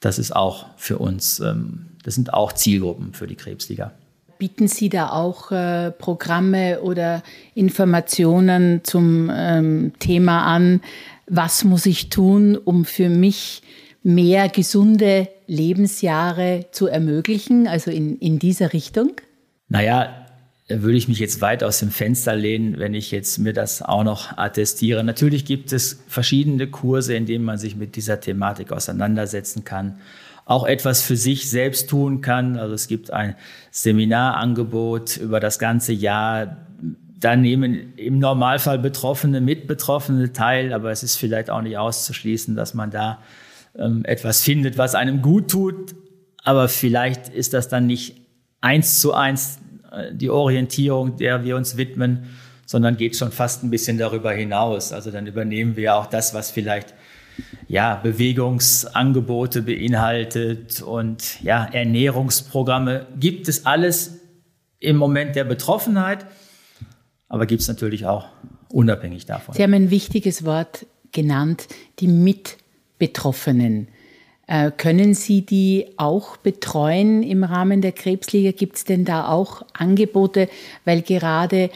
Das 0.00 0.18
ist 0.18 0.34
auch 0.34 0.66
für 0.76 0.98
uns, 0.98 1.40
ähm, 1.40 1.86
das 2.02 2.14
sind 2.14 2.34
auch 2.34 2.52
Zielgruppen 2.52 3.14
für 3.14 3.26
die 3.26 3.36
Krebsliga. 3.36 3.92
Bieten 4.38 4.68
Sie 4.68 4.88
da 4.88 5.10
auch 5.10 5.52
äh, 5.52 5.90
Programme 5.92 6.80
oder 6.82 7.22
Informationen 7.54 8.82
zum 8.84 9.30
ähm, 9.32 9.92
Thema 10.00 10.44
an? 10.44 10.82
Was 11.26 11.64
muss 11.64 11.86
ich 11.86 12.10
tun, 12.10 12.56
um 12.56 12.84
für 12.84 13.08
mich 13.08 13.62
mehr 14.02 14.48
gesunde 14.48 15.28
Lebensjahre 15.46 16.66
zu 16.72 16.86
ermöglichen, 16.86 17.66
also 17.66 17.90
in, 17.90 18.18
in 18.18 18.38
dieser 18.38 18.72
Richtung? 18.72 19.12
Naja, 19.68 20.23
würde 20.68 20.96
ich 20.96 21.08
mich 21.08 21.18
jetzt 21.18 21.42
weit 21.42 21.62
aus 21.62 21.80
dem 21.80 21.90
Fenster 21.90 22.34
lehnen, 22.34 22.78
wenn 22.78 22.94
ich 22.94 23.10
jetzt 23.10 23.38
mir 23.38 23.52
das 23.52 23.82
auch 23.82 24.02
noch 24.02 24.38
attestiere. 24.38 25.04
Natürlich 25.04 25.44
gibt 25.44 25.72
es 25.72 26.02
verschiedene 26.08 26.68
Kurse, 26.68 27.14
in 27.14 27.26
denen 27.26 27.44
man 27.44 27.58
sich 27.58 27.76
mit 27.76 27.96
dieser 27.96 28.20
Thematik 28.20 28.72
auseinandersetzen 28.72 29.64
kann, 29.64 29.98
auch 30.46 30.66
etwas 30.66 31.02
für 31.02 31.16
sich 31.16 31.50
selbst 31.50 31.90
tun 31.90 32.22
kann. 32.22 32.56
Also 32.56 32.74
es 32.74 32.88
gibt 32.88 33.10
ein 33.10 33.34
Seminarangebot 33.70 35.18
über 35.18 35.38
das 35.38 35.58
ganze 35.58 35.92
Jahr. 35.92 36.56
Da 37.20 37.36
nehmen 37.36 37.94
im 37.96 38.18
Normalfall 38.18 38.78
Betroffene 38.78 39.42
mit 39.42 39.66
Betroffene 39.66 40.32
teil, 40.32 40.72
aber 40.72 40.90
es 40.90 41.02
ist 41.02 41.16
vielleicht 41.16 41.50
auch 41.50 41.62
nicht 41.62 41.76
auszuschließen, 41.76 42.56
dass 42.56 42.72
man 42.72 42.90
da 42.90 43.20
ähm, 43.78 44.04
etwas 44.04 44.42
findet, 44.42 44.78
was 44.78 44.94
einem 44.94 45.20
gut 45.20 45.50
tut. 45.50 45.94
Aber 46.42 46.68
vielleicht 46.68 47.28
ist 47.28 47.52
das 47.52 47.68
dann 47.68 47.86
nicht 47.86 48.16
eins 48.60 49.00
zu 49.00 49.14
eins 49.14 49.58
äh, 49.58 49.73
die 50.12 50.30
Orientierung, 50.30 51.16
der 51.16 51.44
wir 51.44 51.56
uns 51.56 51.76
widmen, 51.76 52.30
sondern 52.66 52.96
geht 52.96 53.16
schon 53.16 53.30
fast 53.30 53.62
ein 53.62 53.70
bisschen 53.70 53.98
darüber 53.98 54.32
hinaus. 54.32 54.92
Also 54.92 55.10
dann 55.10 55.26
übernehmen 55.26 55.76
wir 55.76 55.96
auch 55.96 56.06
das, 56.06 56.34
was 56.34 56.50
vielleicht 56.50 56.94
ja, 57.68 57.96
Bewegungsangebote 57.96 59.62
beinhaltet 59.62 60.82
und 60.82 61.42
ja, 61.42 61.64
Ernährungsprogramme. 61.64 63.06
Gibt 63.18 63.48
es 63.48 63.66
alles 63.66 64.20
im 64.78 64.96
Moment 64.96 65.34
der 65.36 65.44
Betroffenheit, 65.44 66.26
aber 67.28 67.46
gibt 67.46 67.62
es 67.62 67.68
natürlich 67.68 68.06
auch 68.06 68.26
unabhängig 68.68 69.26
davon. 69.26 69.54
Sie 69.54 69.62
haben 69.62 69.74
ein 69.74 69.90
wichtiges 69.90 70.44
Wort 70.44 70.86
genannt, 71.12 71.68
die 72.00 72.08
Mitbetroffenen. 72.08 73.88
Äh, 74.46 74.70
können 74.76 75.14
Sie 75.14 75.42
die 75.42 75.86
auch 75.96 76.36
betreuen 76.36 77.22
im 77.22 77.44
Rahmen 77.44 77.80
der 77.80 77.92
Krebsliga? 77.92 78.52
Gibt 78.52 78.76
es 78.76 78.84
denn 78.84 79.04
da 79.04 79.28
auch 79.28 79.64
Angebote? 79.72 80.48
Weil 80.84 81.02
gerade 81.02 81.70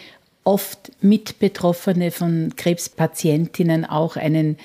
oft 0.44 0.92
Mitbetroffene 1.02 2.10
von 2.10 2.54
Krebspatientinnen 2.56 3.84
auch 3.84 4.16
einen 4.16 4.56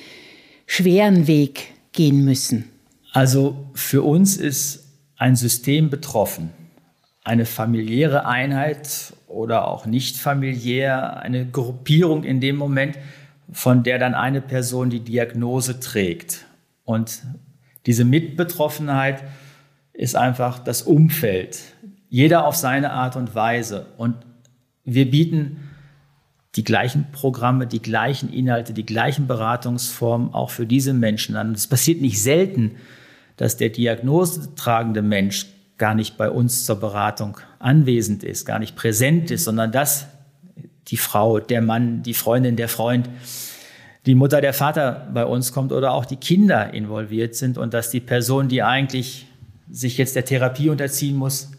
schweren 0.65 1.27
Weg 1.27 1.73
gehen 1.91 2.23
müssen. 2.25 2.69
Also 3.11 3.67
für 3.73 4.01
uns 4.01 4.37
ist 4.37 4.85
ein 5.17 5.35
System 5.35 5.89
betroffen. 5.89 6.49
Eine 7.23 7.45
familiäre 7.45 8.25
Einheit 8.25 9.13
oder 9.27 9.67
auch 9.67 9.85
nicht 9.85 10.17
familiär, 10.17 11.17
eine 11.17 11.45
Gruppierung 11.45 12.23
in 12.23 12.41
dem 12.41 12.55
Moment, 12.57 12.97
von 13.51 13.83
der 13.83 13.99
dann 13.99 14.13
eine 14.13 14.41
Person 14.41 14.89
die 14.89 14.99
Diagnose 14.99 15.79
trägt. 15.79 16.45
Und 16.85 17.21
diese 17.85 18.05
Mitbetroffenheit 18.05 19.23
ist 19.93 20.15
einfach 20.15 20.59
das 20.59 20.81
Umfeld. 20.81 21.59
Jeder 22.09 22.45
auf 22.45 22.55
seine 22.55 22.91
Art 22.91 23.15
und 23.15 23.35
Weise. 23.35 23.87
Und 23.97 24.15
wir 24.85 25.09
bieten 25.09 25.69
die 26.55 26.63
gleichen 26.63 27.07
Programme, 27.11 27.67
die 27.67 27.81
gleichen 27.81 28.31
Inhalte, 28.31 28.73
die 28.73 28.85
gleichen 28.85 29.27
Beratungsformen 29.27 30.33
auch 30.33 30.51
für 30.51 30.65
diese 30.65 30.93
Menschen 30.93 31.35
an. 31.35 31.51
Es 31.53 31.67
passiert 31.67 32.01
nicht 32.01 32.21
selten, 32.21 32.75
dass 33.37 33.57
der 33.57 33.69
diagnosetragende 33.69 35.01
Mensch 35.01 35.47
gar 35.77 35.95
nicht 35.95 36.17
bei 36.17 36.29
uns 36.29 36.65
zur 36.65 36.79
Beratung 36.79 37.37
anwesend 37.57 38.23
ist, 38.23 38.45
gar 38.45 38.59
nicht 38.59 38.75
präsent 38.75 39.31
ist, 39.31 39.45
sondern 39.45 39.71
dass 39.71 40.05
die 40.87 40.97
Frau, 40.97 41.39
der 41.39 41.61
Mann, 41.61 42.03
die 42.03 42.13
Freundin, 42.13 42.55
der 42.55 42.69
Freund, 42.69 43.09
die 44.05 44.15
Mutter, 44.15 44.41
der 44.41 44.53
Vater 44.53 45.07
bei 45.13 45.25
uns 45.25 45.53
kommt 45.53 45.71
oder 45.71 45.93
auch 45.93 46.05
die 46.05 46.17
Kinder 46.17 46.73
involviert 46.73 47.35
sind 47.35 47.57
und 47.57 47.73
dass 47.73 47.89
die 47.89 48.01
Person, 48.01 48.49
die 48.49 48.61
eigentlich 48.61 49.27
sich 49.69 49.97
jetzt 49.97 50.15
der 50.15 50.25
Therapie 50.25 50.69
unterziehen 50.69 51.15
muss, 51.15 51.51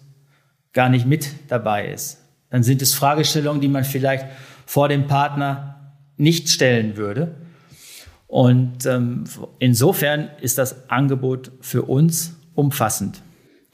gar 0.72 0.88
nicht 0.88 1.06
mit 1.06 1.30
dabei 1.48 1.88
ist. 1.88 2.20
Dann 2.50 2.62
sind 2.62 2.82
es 2.82 2.94
Fragestellungen, 2.94 3.60
die 3.60 3.68
man 3.68 3.84
vielleicht 3.84 4.26
vor 4.66 4.88
dem 4.88 5.06
Partner 5.06 5.92
nicht 6.16 6.48
stellen 6.48 6.96
würde. 6.96 7.34
Und 8.26 8.84
ähm, 8.86 9.24
insofern 9.58 10.28
ist 10.40 10.58
das 10.58 10.88
Angebot 10.90 11.50
für 11.60 11.82
uns 11.82 12.36
umfassend. 12.54 13.22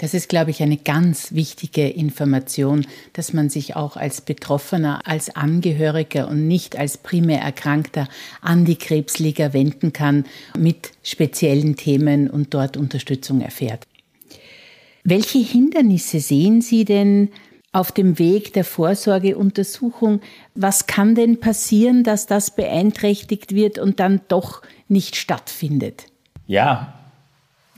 Das 0.01 0.15
ist, 0.15 0.31
glaube 0.31 0.51
ich, 0.51 0.63
eine 0.63 0.79
ganz 0.79 1.35
wichtige 1.35 1.87
Information, 1.87 2.87
dass 3.13 3.35
man 3.35 3.51
sich 3.51 3.77
auch 3.77 3.99
als 3.99 4.23
Betroffener, 4.23 5.03
als 5.05 5.37
Angehöriger 5.37 6.27
und 6.27 6.49
nicht 6.49 6.79
als 6.79 6.97
primär 6.97 7.43
Erkrankter 7.43 8.09
an 8.41 8.65
die 8.65 8.77
Krebsliga 8.77 9.53
wenden 9.53 9.93
kann 9.93 10.25
mit 10.57 10.93
speziellen 11.03 11.77
Themen 11.77 12.31
und 12.31 12.55
dort 12.55 12.79
Unterstützung 12.79 13.43
erfährt. 13.43 13.87
Welche 15.05 15.41
Hindernisse 15.41 16.21
sehen 16.21 16.63
Sie 16.63 16.87
denn 16.87 17.29
auf 17.71 17.93
dem 17.93 18.19
Weg 18.19 18.55
der 18.55 18.65
Vorsorgeuntersuchung? 18.65 20.23
Was 20.55 20.87
kann 20.87 21.15
denn 21.15 21.41
passieren, 21.41 22.05
dass 22.05 22.25
das 22.25 22.57
beeinträchtigt 22.57 23.55
wird 23.55 23.79
und 23.79 24.01
dann 24.01 24.23
doch 24.29 24.63
nicht 24.89 25.17
stattfindet? 25.17 26.07
Ja, 26.47 27.00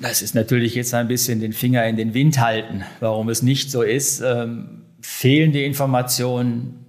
das 0.03 0.21
ist 0.21 0.35
natürlich 0.35 0.75
jetzt 0.75 0.95
ein 0.95 1.09
bisschen 1.09 1.41
den 1.41 1.53
Finger 1.53 1.87
in 1.87 1.97
den 1.97 2.13
Wind 2.13 2.41
halten, 2.41 2.85
warum 3.01 3.29
es 3.29 3.43
nicht 3.43 3.71
so 3.71 3.83
ist. 3.83 4.21
Ähm, 4.21 4.83
fehlende 5.01 5.63
Informationen, 5.63 6.85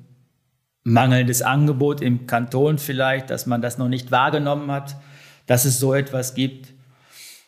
mangelndes 0.84 1.42
Angebot 1.42 2.02
im 2.02 2.28
Kanton 2.28 2.80
vielleicht, 2.80 3.30
dass 3.30 3.46
man 3.46 3.62
das 3.62 3.78
noch 3.78 3.88
nicht 3.88 4.12
wahrgenommen 4.12 4.72
hat, 4.72 4.96
dass 5.46 5.66
es 5.66 5.80
so 5.80 5.94
etwas 5.94 6.34
gibt. 6.34 6.74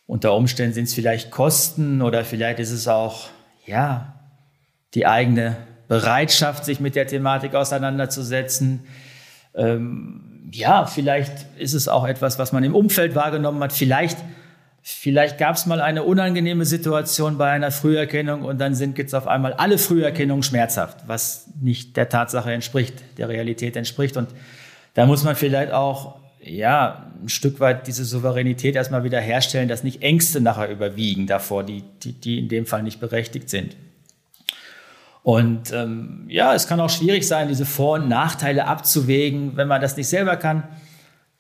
Unter 0.08 0.36
Umständen 0.36 0.74
sind 0.74 0.86
es 0.86 0.94
vielleicht 0.94 1.32
Kosten 1.32 2.02
oder 2.02 2.24
vielleicht 2.24 2.60
ist 2.60 2.72
es 2.72 2.88
auch, 2.88 3.30
ja, 3.66 4.14
die 4.94 5.08
eigene 5.08 5.58
Bereitschaft, 5.88 6.64
sich 6.64 6.80
mit 6.80 6.96
der 6.96 7.08
Thematik 7.08 7.56
auseinanderzusetzen. 7.56 8.82
Ähm, 9.56 10.50
ja, 10.52 10.86
vielleicht 10.86 11.48
ist 11.58 11.74
es 11.74 11.88
auch 11.88 12.06
etwas, 12.06 12.38
was 12.38 12.52
man 12.52 12.64
im 12.64 12.76
Umfeld 12.76 13.16
wahrgenommen 13.16 13.62
hat. 13.64 13.74
Vielleicht 13.74 14.18
Vielleicht 14.88 15.40
gab 15.40 15.56
es 15.56 15.66
mal 15.66 15.82
eine 15.82 16.04
unangenehme 16.04 16.64
Situation 16.64 17.40
bei 17.40 17.50
einer 17.50 17.72
Früherkennung 17.72 18.44
und 18.44 18.60
dann 18.60 18.76
sind 18.76 19.00
jetzt 19.00 19.16
auf 19.16 19.26
einmal 19.26 19.54
alle 19.54 19.80
Früherkennungen 19.80 20.44
schmerzhaft, 20.44 21.00
was 21.08 21.48
nicht 21.60 21.98
der 21.98 22.08
Tatsache 22.08 22.54
entspricht, 22.54 22.94
der 23.18 23.28
Realität 23.28 23.76
entspricht. 23.78 24.16
Und 24.16 24.30
da 24.94 25.08
muss 25.08 25.24
man 25.24 25.36
vielleicht 25.36 25.72
auch 25.72 26.20
ja, 26.40 27.12
ein 27.20 27.30
Stück 27.30 27.60
weit 27.60 27.88
diese 27.88 28.06
Souveränität 28.06 28.76
erstmal 28.76 29.04
wieder 29.04 29.20
herstellen, 29.20 29.68
dass 29.68 29.84
nicht 29.84 30.04
Ängste 30.04 30.40
nachher 30.40 30.70
überwiegen 30.70 31.26
davor, 31.26 31.64
die, 31.64 31.84
die, 32.04 32.14
die 32.14 32.38
in 32.38 32.48
dem 32.48 32.68
Fall 32.68 32.84
nicht 32.84 33.00
berechtigt 33.00 33.50
sind. 33.50 33.76
Und 35.24 35.74
ähm, 35.74 36.26
ja, 36.28 36.54
es 36.54 36.68
kann 36.68 36.80
auch 36.80 36.92
schwierig 36.92 37.28
sein, 37.28 37.48
diese 37.48 37.66
Vor- 37.66 37.96
und 37.96 38.08
Nachteile 38.08 38.68
abzuwägen, 38.68 39.58
wenn 39.58 39.68
man 39.68 39.82
das 39.82 39.98
nicht 39.98 40.10
selber 40.10 40.36
kann 40.36 40.62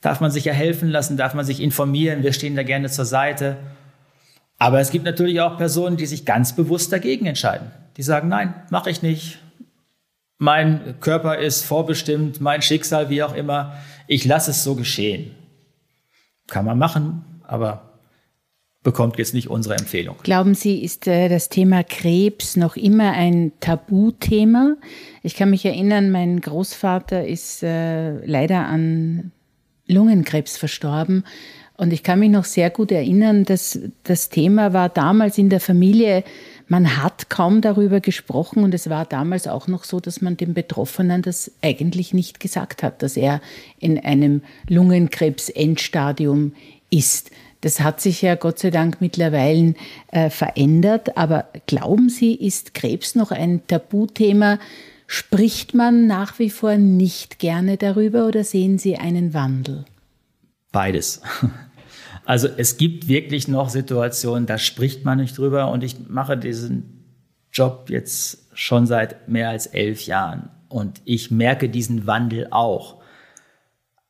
darf 0.05 0.21
man 0.21 0.29
sich 0.29 0.45
ja 0.45 0.53
helfen 0.53 0.89
lassen, 0.89 1.17
darf 1.17 1.33
man 1.33 1.45
sich 1.45 1.59
informieren. 1.59 2.21
Wir 2.21 2.31
stehen 2.31 2.55
da 2.55 2.61
gerne 2.61 2.89
zur 2.89 3.05
Seite. 3.05 3.57
Aber 4.59 4.79
es 4.79 4.91
gibt 4.91 5.03
natürlich 5.03 5.41
auch 5.41 5.57
Personen, 5.57 5.97
die 5.97 6.05
sich 6.05 6.25
ganz 6.25 6.55
bewusst 6.55 6.93
dagegen 6.93 7.25
entscheiden. 7.25 7.71
Die 7.97 8.03
sagen, 8.03 8.29
nein, 8.29 8.53
mache 8.69 8.91
ich 8.91 9.01
nicht. 9.01 9.39
Mein 10.37 10.99
Körper 10.99 11.39
ist 11.39 11.65
vorbestimmt, 11.65 12.39
mein 12.39 12.61
Schicksal, 12.61 13.09
wie 13.09 13.23
auch 13.23 13.33
immer. 13.33 13.77
Ich 14.07 14.25
lasse 14.25 14.51
es 14.51 14.63
so 14.63 14.75
geschehen. 14.75 15.31
Kann 16.47 16.65
man 16.65 16.77
machen, 16.77 17.25
aber 17.43 17.99
bekommt 18.83 19.17
jetzt 19.17 19.33
nicht 19.33 19.49
unsere 19.49 19.75
Empfehlung. 19.75 20.17
Glauben 20.21 20.53
Sie, 20.53 20.83
ist 20.83 21.07
äh, 21.07 21.27
das 21.27 21.49
Thema 21.49 21.83
Krebs 21.83 22.55
noch 22.55 22.75
immer 22.75 23.13
ein 23.13 23.53
Tabuthema? 23.59 24.75
Ich 25.23 25.35
kann 25.35 25.49
mich 25.49 25.65
erinnern, 25.65 26.11
mein 26.11 26.39
Großvater 26.39 27.25
ist 27.25 27.63
äh, 27.63 28.23
leider 28.25 28.67
an 28.67 29.31
Lungenkrebs 29.87 30.57
verstorben. 30.57 31.23
Und 31.77 31.91
ich 31.91 32.03
kann 32.03 32.19
mich 32.19 32.29
noch 32.29 32.45
sehr 32.45 32.69
gut 32.69 32.91
erinnern, 32.91 33.43
dass 33.43 33.79
das 34.03 34.29
Thema 34.29 34.71
war 34.71 34.87
damals 34.87 35.37
in 35.37 35.49
der 35.49 35.59
Familie, 35.59 36.23
man 36.67 37.03
hat 37.03 37.29
kaum 37.29 37.61
darüber 37.61 37.99
gesprochen 37.99 38.63
und 38.63 38.73
es 38.73 38.89
war 38.89 39.05
damals 39.05 39.47
auch 39.47 39.67
noch 39.67 39.83
so, 39.83 39.99
dass 39.99 40.21
man 40.21 40.37
dem 40.37 40.53
Betroffenen 40.53 41.21
das 41.21 41.51
eigentlich 41.61 42.13
nicht 42.13 42.39
gesagt 42.39 42.81
hat, 42.81 43.03
dass 43.03 43.17
er 43.17 43.41
in 43.79 43.99
einem 43.99 44.41
Lungenkrebs-Endstadium 44.69 46.53
ist. 46.89 47.29
Das 47.61 47.81
hat 47.81 47.99
sich 47.99 48.21
ja 48.21 48.35
Gott 48.35 48.59
sei 48.59 48.71
Dank 48.71 49.01
mittlerweile 49.01 49.75
äh, 50.11 50.29
verändert. 50.29 51.17
Aber 51.17 51.47
glauben 51.65 52.09
Sie, 52.09 52.33
ist 52.33 52.73
Krebs 52.73 53.15
noch 53.15 53.31
ein 53.31 53.61
Tabuthema? 53.67 54.59
Spricht 55.07 55.73
man 55.73 56.07
nach 56.07 56.39
wie 56.39 56.49
vor 56.49 56.75
nicht 56.75 57.39
gerne 57.39 57.77
darüber 57.77 58.27
oder 58.27 58.43
sehen 58.43 58.77
Sie 58.77 58.97
einen 58.97 59.33
Wandel? 59.33 59.85
Beides. 60.71 61.21
Also 62.27 62.47
es 62.47 62.77
gibt 62.77 63.07
wirklich 63.07 63.47
noch 63.47 63.69
Situationen, 63.69 64.47
da 64.47 64.57
spricht 64.57 65.05
man 65.05 65.19
nicht 65.19 65.37
drüber 65.37 65.69
und 65.69 65.83
ich 65.83 66.09
mache 66.09 66.35
diesen 66.35 67.05
Job 67.51 67.89
jetzt 67.89 68.49
schon 68.53 68.87
seit 68.87 69.29
mehr 69.29 69.49
als 69.49 69.67
elf 69.67 70.07
Jahren 70.07 70.49
und 70.67 71.01
ich 71.05 71.29
merke 71.29 71.69
diesen 71.69 72.07
Wandel 72.07 72.47
auch. 72.49 73.01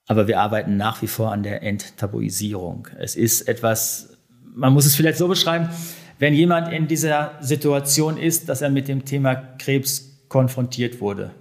Aber 0.07 0.27
wir 0.27 0.39
arbeiten 0.39 0.77
nach 0.77 1.01
wie 1.01 1.07
vor 1.07 1.31
an 1.31 1.43
der 1.43 1.61
Enttabuisierung. 1.61 2.87
Es 2.97 3.15
ist 3.15 3.49
etwas, 3.49 4.17
man 4.53 4.71
muss 4.71 4.85
es 4.85 4.95
vielleicht 4.95 5.17
so 5.17 5.27
beschreiben, 5.27 5.69
wenn 6.17 6.33
jemand 6.33 6.71
in 6.71 6.87
dieser 6.87 7.33
Situation 7.41 8.17
ist, 8.17 8.47
dass 8.47 8.61
er 8.61 8.69
mit 8.69 8.87
dem 8.87 9.03
Thema 9.03 9.35
Krebs 9.35 10.14
konfrontiert 10.29 11.01
wurde. 11.01 11.31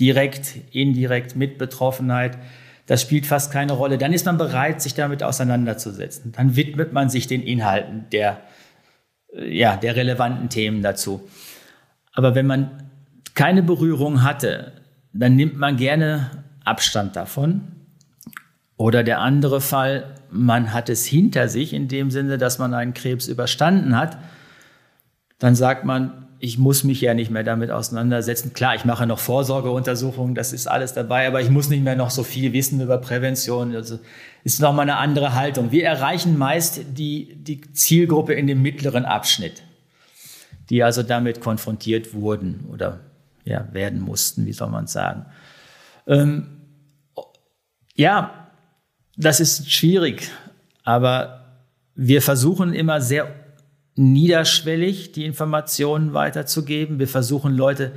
Direkt, 0.00 0.56
indirekt 0.72 1.36
mit 1.36 1.58
Betroffenheit. 1.58 2.38
Das 2.86 3.02
spielt 3.02 3.26
fast 3.26 3.52
keine 3.52 3.72
Rolle. 3.72 3.98
Dann 3.98 4.12
ist 4.12 4.26
man 4.26 4.38
bereit, 4.38 4.82
sich 4.82 4.94
damit 4.94 5.22
auseinanderzusetzen. 5.22 6.32
Dann 6.32 6.56
widmet 6.56 6.92
man 6.92 7.08
sich 7.08 7.26
den 7.26 7.42
Inhalten 7.42 8.06
der, 8.10 8.40
äh, 9.34 9.56
ja, 9.56 9.76
der 9.76 9.96
relevanten 9.96 10.48
Themen 10.48 10.82
dazu. 10.82 11.28
Aber 12.12 12.34
wenn 12.34 12.46
man 12.46 12.90
keine 13.34 13.62
Berührung 13.62 14.22
hatte, 14.22 14.72
dann 15.12 15.36
nimmt 15.36 15.56
man 15.56 15.76
gerne 15.76 16.44
Abstand 16.64 17.16
davon. 17.16 17.62
Oder 18.76 19.04
der 19.04 19.20
andere 19.20 19.60
Fall, 19.60 20.14
man 20.30 20.72
hat 20.72 20.88
es 20.88 21.06
hinter 21.06 21.48
sich 21.48 21.72
in 21.72 21.88
dem 21.88 22.10
Sinne, 22.10 22.38
dass 22.38 22.58
man 22.58 22.74
einen 22.74 22.94
Krebs 22.94 23.28
überstanden 23.28 23.96
hat. 23.96 24.18
Dann 25.38 25.54
sagt 25.54 25.84
man, 25.84 26.26
ich 26.44 26.58
muss 26.58 26.82
mich 26.82 27.00
ja 27.00 27.14
nicht 27.14 27.30
mehr 27.30 27.44
damit 27.44 27.70
auseinandersetzen. 27.70 28.52
Klar, 28.52 28.74
ich 28.74 28.84
mache 28.84 29.06
noch 29.06 29.20
Vorsorgeuntersuchungen, 29.20 30.34
das 30.34 30.52
ist 30.52 30.66
alles 30.66 30.92
dabei, 30.92 31.28
aber 31.28 31.40
ich 31.40 31.50
muss 31.50 31.68
nicht 31.68 31.84
mehr 31.84 31.94
noch 31.94 32.10
so 32.10 32.24
viel 32.24 32.52
wissen 32.52 32.80
über 32.80 32.98
Prävention. 32.98 33.76
Also 33.76 34.00
ist 34.42 34.60
noch 34.60 34.72
mal 34.72 34.82
eine 34.82 34.96
andere 34.96 35.36
Haltung. 35.36 35.70
Wir 35.70 35.84
erreichen 35.84 36.36
meist 36.36 36.80
die, 36.98 37.36
die 37.36 37.60
Zielgruppe 37.72 38.34
in 38.34 38.48
dem 38.48 38.60
mittleren 38.60 39.04
Abschnitt, 39.04 39.62
die 40.68 40.82
also 40.82 41.04
damit 41.04 41.40
konfrontiert 41.40 42.12
wurden 42.12 42.66
oder 42.72 42.98
ja, 43.44 43.68
werden 43.72 44.00
mussten, 44.00 44.44
wie 44.44 44.52
soll 44.52 44.68
man 44.68 44.88
sagen. 44.88 45.26
Ähm, 46.08 46.48
ja, 47.94 48.48
das 49.16 49.38
ist 49.38 49.70
schwierig, 49.70 50.28
aber 50.82 51.44
wir 51.94 52.20
versuchen 52.20 52.74
immer 52.74 53.00
sehr 53.00 53.32
niederschwellig 53.94 55.12
die 55.12 55.24
Informationen 55.24 56.14
weiterzugeben. 56.14 56.98
Wir 56.98 57.08
versuchen 57.08 57.54
Leute 57.54 57.92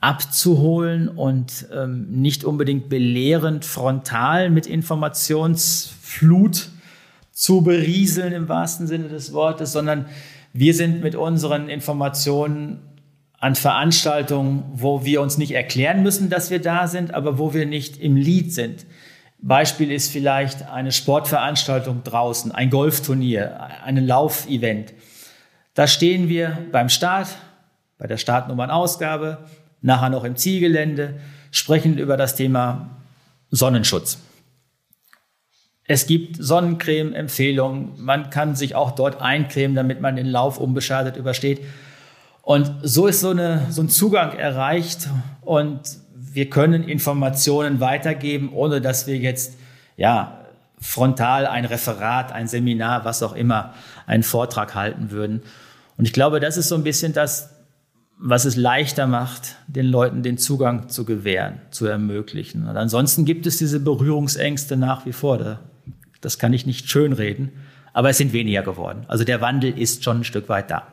abzuholen 0.00 1.08
und 1.08 1.66
ähm, 1.72 2.06
nicht 2.10 2.44
unbedingt 2.44 2.88
belehrend 2.88 3.64
frontal 3.64 4.50
mit 4.50 4.66
Informationsflut 4.66 6.68
zu 7.32 7.62
berieseln 7.62 8.32
im 8.32 8.48
wahrsten 8.48 8.86
Sinne 8.86 9.08
des 9.08 9.32
Wortes, 9.32 9.72
sondern 9.72 10.06
wir 10.52 10.74
sind 10.74 11.02
mit 11.02 11.14
unseren 11.14 11.68
Informationen 11.68 12.80
an 13.38 13.54
Veranstaltungen, 13.54 14.64
wo 14.74 15.04
wir 15.04 15.20
uns 15.20 15.38
nicht 15.38 15.52
erklären 15.52 16.02
müssen, 16.02 16.30
dass 16.30 16.50
wir 16.50 16.60
da 16.60 16.88
sind, 16.88 17.14
aber 17.14 17.38
wo 17.38 17.54
wir 17.54 17.66
nicht 17.66 17.98
im 17.98 18.16
Lied 18.16 18.52
sind. 18.52 18.86
Beispiel 19.40 19.92
ist 19.92 20.10
vielleicht 20.10 20.68
eine 20.68 20.90
Sportveranstaltung 20.90 22.02
draußen, 22.02 22.50
ein 22.50 22.70
Golfturnier, 22.70 23.60
ein 23.84 24.04
Laufevent. 24.04 24.94
Da 25.78 25.86
stehen 25.86 26.28
wir 26.28 26.58
beim 26.72 26.88
Start, 26.88 27.28
bei 27.98 28.08
der 28.08 28.16
Startnummernausgabe, 28.16 29.38
nachher 29.80 30.10
noch 30.10 30.24
im 30.24 30.34
Zielgelände, 30.34 31.20
sprechen 31.52 31.98
über 31.98 32.16
das 32.16 32.34
Thema 32.34 32.96
Sonnenschutz. 33.52 34.18
Es 35.84 36.08
gibt 36.08 36.34
Sonnencreme-Empfehlungen. 36.42 37.92
Man 37.96 38.28
kann 38.30 38.56
sich 38.56 38.74
auch 38.74 38.90
dort 38.90 39.22
eincremen, 39.22 39.76
damit 39.76 40.00
man 40.00 40.16
den 40.16 40.26
Lauf 40.26 40.58
unbeschadet 40.58 41.16
übersteht. 41.16 41.60
Und 42.42 42.74
so 42.82 43.06
ist 43.06 43.20
so, 43.20 43.30
eine, 43.30 43.68
so 43.70 43.82
ein 43.82 43.88
Zugang 43.88 44.32
erreicht 44.32 45.08
und 45.42 45.78
wir 46.12 46.50
können 46.50 46.82
Informationen 46.82 47.78
weitergeben, 47.78 48.50
ohne 48.52 48.80
dass 48.80 49.06
wir 49.06 49.16
jetzt 49.16 49.56
ja, 49.96 50.40
frontal 50.80 51.46
ein 51.46 51.64
Referat, 51.64 52.32
ein 52.32 52.48
Seminar, 52.48 53.04
was 53.04 53.22
auch 53.22 53.32
immer, 53.32 53.74
einen 54.08 54.24
Vortrag 54.24 54.74
halten 54.74 55.12
würden. 55.12 55.42
Und 55.98 56.04
ich 56.06 56.12
glaube, 56.12 56.40
das 56.40 56.56
ist 56.56 56.68
so 56.68 56.76
ein 56.76 56.84
bisschen 56.84 57.12
das, 57.12 57.50
was 58.18 58.44
es 58.44 58.56
leichter 58.56 59.06
macht, 59.06 59.56
den 59.66 59.86
Leuten 59.86 60.22
den 60.22 60.38
Zugang 60.38 60.88
zu 60.88 61.04
gewähren, 61.04 61.60
zu 61.70 61.86
ermöglichen. 61.86 62.66
Und 62.66 62.76
ansonsten 62.76 63.24
gibt 63.24 63.46
es 63.46 63.58
diese 63.58 63.80
Berührungsängste 63.80 64.76
nach 64.76 65.06
wie 65.06 65.12
vor. 65.12 65.60
Das 66.20 66.38
kann 66.38 66.52
ich 66.52 66.66
nicht 66.66 66.88
schönreden, 66.88 67.52
aber 67.92 68.10
es 68.10 68.18
sind 68.18 68.32
weniger 68.32 68.62
geworden. 68.62 69.04
Also 69.08 69.24
der 69.24 69.40
Wandel 69.40 69.76
ist 69.78 70.04
schon 70.04 70.20
ein 70.20 70.24
Stück 70.24 70.48
weit 70.48 70.70
da. 70.70 70.86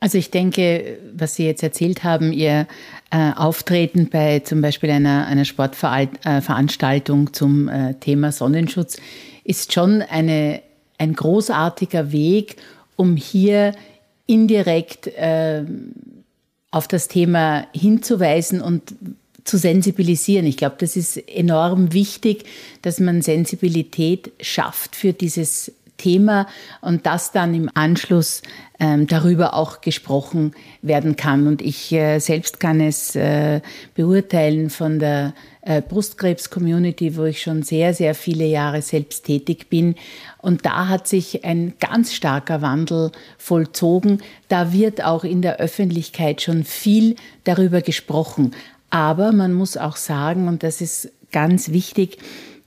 Also 0.00 0.18
ich 0.18 0.32
denke, 0.32 0.98
was 1.14 1.36
Sie 1.36 1.46
jetzt 1.46 1.62
erzählt 1.62 2.02
haben, 2.02 2.32
Ihr 2.32 2.66
äh, 3.10 3.32
Auftreten 3.36 4.08
bei 4.10 4.40
zum 4.40 4.60
Beispiel 4.60 4.90
einer, 4.90 5.26
einer 5.26 5.44
Sportveranstaltung 5.44 7.28
äh, 7.28 7.32
zum 7.32 7.68
äh, 7.68 7.94
Thema 7.94 8.32
Sonnenschutz 8.32 8.96
ist 9.44 9.72
schon 9.72 10.02
eine, 10.02 10.60
ein 10.98 11.14
großartiger 11.14 12.10
Weg, 12.10 12.56
um 12.96 13.14
hier 13.14 13.74
indirekt 14.32 15.08
äh, 15.08 15.64
auf 16.70 16.88
das 16.88 17.08
Thema 17.08 17.66
hinzuweisen 17.74 18.62
und 18.62 18.94
zu 19.44 19.58
sensibilisieren. 19.58 20.46
Ich 20.46 20.56
glaube, 20.56 20.76
das 20.78 20.96
ist 20.96 21.16
enorm 21.28 21.92
wichtig, 21.92 22.44
dass 22.80 22.98
man 22.98 23.20
Sensibilität 23.22 24.32
schafft 24.40 24.96
für 24.96 25.12
dieses 25.12 25.72
Thema 26.02 26.46
und 26.80 27.06
dass 27.06 27.30
dann 27.30 27.54
im 27.54 27.70
Anschluss 27.74 28.42
ähm, 28.80 29.06
darüber 29.06 29.54
auch 29.54 29.80
gesprochen 29.80 30.52
werden 30.82 31.14
kann. 31.14 31.46
Und 31.46 31.62
ich 31.62 31.92
äh, 31.92 32.18
selbst 32.18 32.58
kann 32.58 32.80
es 32.80 33.14
äh, 33.14 33.60
beurteilen 33.94 34.70
von 34.70 34.98
der 34.98 35.34
äh, 35.60 35.80
Brustkrebs-Community, 35.80 37.16
wo 37.16 37.24
ich 37.24 37.42
schon 37.42 37.62
sehr, 37.62 37.94
sehr 37.94 38.16
viele 38.16 38.44
Jahre 38.44 38.82
selbst 38.82 39.26
tätig 39.26 39.70
bin. 39.70 39.94
Und 40.38 40.66
da 40.66 40.88
hat 40.88 41.06
sich 41.06 41.44
ein 41.44 41.74
ganz 41.78 42.12
starker 42.12 42.60
Wandel 42.60 43.12
vollzogen. 43.38 44.20
Da 44.48 44.72
wird 44.72 45.04
auch 45.04 45.22
in 45.22 45.42
der 45.42 45.58
Öffentlichkeit 45.58 46.42
schon 46.42 46.64
viel 46.64 47.14
darüber 47.44 47.80
gesprochen. 47.80 48.52
Aber 48.90 49.30
man 49.30 49.52
muss 49.52 49.76
auch 49.76 49.96
sagen, 49.96 50.48
und 50.48 50.64
das 50.64 50.80
ist 50.80 51.12
ganz 51.30 51.70
wichtig, 51.70 52.18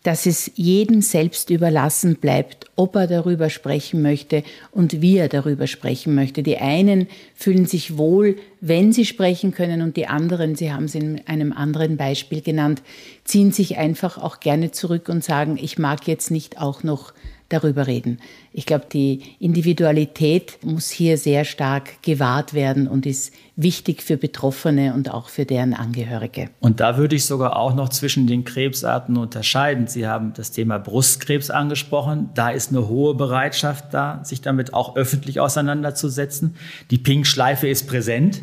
dass 0.06 0.28
es 0.28 0.52
jedem 0.54 1.02
selbst 1.02 1.50
überlassen 1.50 2.18
bleibt, 2.18 2.68
ob 2.76 2.96
er 2.96 3.08
darüber 3.08 3.50
sprechen 3.50 4.04
möchte 4.04 4.44
und 4.70 5.02
wie 5.02 5.18
er 5.18 5.30
darüber 5.30 5.65
sprechen 5.65 6.13
möchte. 6.13 6.44
Die 6.44 6.60
einen 6.60 7.08
fühlen 7.34 7.65
sich 7.65 7.98
wohl, 7.98 8.36
wenn 8.62 8.94
sie 8.94 9.06
sprechen 9.06 9.52
können 9.52 9.82
und 9.82 9.98
die 9.98 10.06
anderen, 10.06 10.56
Sie 10.56 10.72
haben 10.72 10.86
es 10.86 10.94
in 10.94 11.28
einem 11.28 11.52
anderen 11.52 11.98
Beispiel 11.98 12.41
genannt, 12.41 12.84
ziehen 13.24 13.52
sich 13.52 13.78
einfach 13.78 14.20
auch 14.20 14.39
gerne 14.39 14.70
zurück 14.70 15.10
und 15.10 15.24
sagen, 15.24 15.58
ich 15.60 15.80
mag 15.80 16.08
jetzt 16.08 16.30
nicht 16.30 16.62
auch 16.62 16.84
noch 16.84 17.12
darüber 17.49 17.88
reden. 17.88 18.19
Ich 18.51 18.65
glaube, 18.65 18.86
die 18.91 19.21
Individualität 19.39 20.58
muss 20.63 20.89
hier 20.89 21.17
sehr 21.17 21.45
stark 21.45 22.01
gewahrt 22.01 22.53
werden 22.53 22.88
und 22.88 23.05
ist 23.05 23.34
wichtig 23.55 24.01
für 24.01 24.17
Betroffene 24.17 24.93
und 24.93 25.12
auch 25.13 25.29
für 25.29 25.45
deren 25.45 25.73
Angehörige. 25.73 26.49
Und 26.60 26.79
da 26.79 26.97
würde 26.97 27.15
ich 27.15 27.25
sogar 27.25 27.55
auch 27.55 27.75
noch 27.75 27.89
zwischen 27.89 28.27
den 28.27 28.43
Krebsarten 28.43 29.17
unterscheiden. 29.17 29.88
Sie 29.88 30.08
haben 30.08 30.34
das 30.34 30.51
Thema 30.51 30.79
Brustkrebs 30.79 31.49
angesprochen. 31.49 32.29
Da 32.34 32.49
ist 32.49 32.71
eine 32.71 32.88
hohe 32.88 33.13
Bereitschaft 33.13 33.93
da, 33.93 34.21
sich 34.23 34.41
damit 34.41 34.73
auch 34.73 34.95
öffentlich 34.95 35.39
auseinanderzusetzen. 35.39 36.55
Die 36.89 36.97
Pink-Schleife 36.97 37.67
ist 37.67 37.88
präsent, 37.88 38.41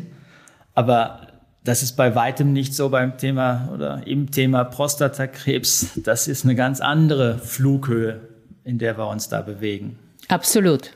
aber 0.73 1.27
das 1.65 1.83
ist 1.83 1.95
bei 1.95 2.13
weitem 2.15 2.51
nicht 2.51 2.73
so 2.73 2.89
beim 2.89 3.17
Thema 3.17 3.69
oder 3.73 4.05
im 4.05 4.31
Thema 4.31 4.63
Prostatakrebs. 4.65 5.99
Das 6.03 6.27
ist 6.27 6.43
eine 6.43 6.55
ganz 6.55 6.81
andere 6.81 7.37
Flughöhe 7.37 8.32
in 8.65 8.77
der 8.77 8.97
wir 8.97 9.07
uns 9.07 9.29
da 9.29 9.41
bewegen. 9.41 9.97
Absolut. 10.27 10.91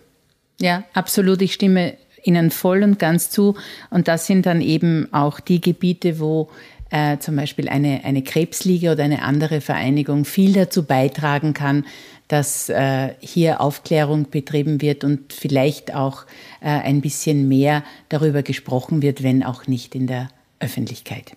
Ja, 0.60 0.84
absolut. 0.94 1.42
Ich 1.42 1.54
stimme 1.54 1.96
Ihnen 2.24 2.52
voll 2.52 2.84
und 2.84 3.00
ganz 3.00 3.30
zu. 3.30 3.56
Und 3.90 4.08
das 4.08 4.28
sind 4.28 4.46
dann 4.46 4.62
eben 4.62 5.08
auch 5.14 5.40
die 5.40 5.62
Gebiete, 5.62 6.20
wo 6.20 6.50
äh, 6.90 7.18
zum 7.20 7.36
Beispiel 7.36 7.70
eine, 7.70 8.04
eine 8.04 8.22
Krebsliga 8.22 8.94
oder 8.94 9.04
eine 9.04 9.22
andere 9.22 9.62
Vereinigung 9.62 10.26
viel 10.26 10.54
dazu 10.54 10.84
beitragen 10.84 11.54
kann, 11.54 11.86
dass 12.28 12.70
äh, 12.70 13.14
hier 13.20 13.62
Aufklärung 13.62 14.30
betrieben 14.30 14.82
wird 14.82 15.04
und 15.04 15.32
vielleicht 15.32 15.94
auch 15.94 16.26
äh, 16.62 16.68
ein 16.68 17.02
bisschen 17.02 17.48
mehr 17.48 17.84
darüber 18.10 18.44
gesprochen 18.44 19.02
wird, 19.02 19.24
wenn 19.24 19.44
auch 19.44 19.68
nicht 19.68 19.96
in 19.96 20.08
der 20.08 20.30
Öffentlichkeit. 20.60 21.34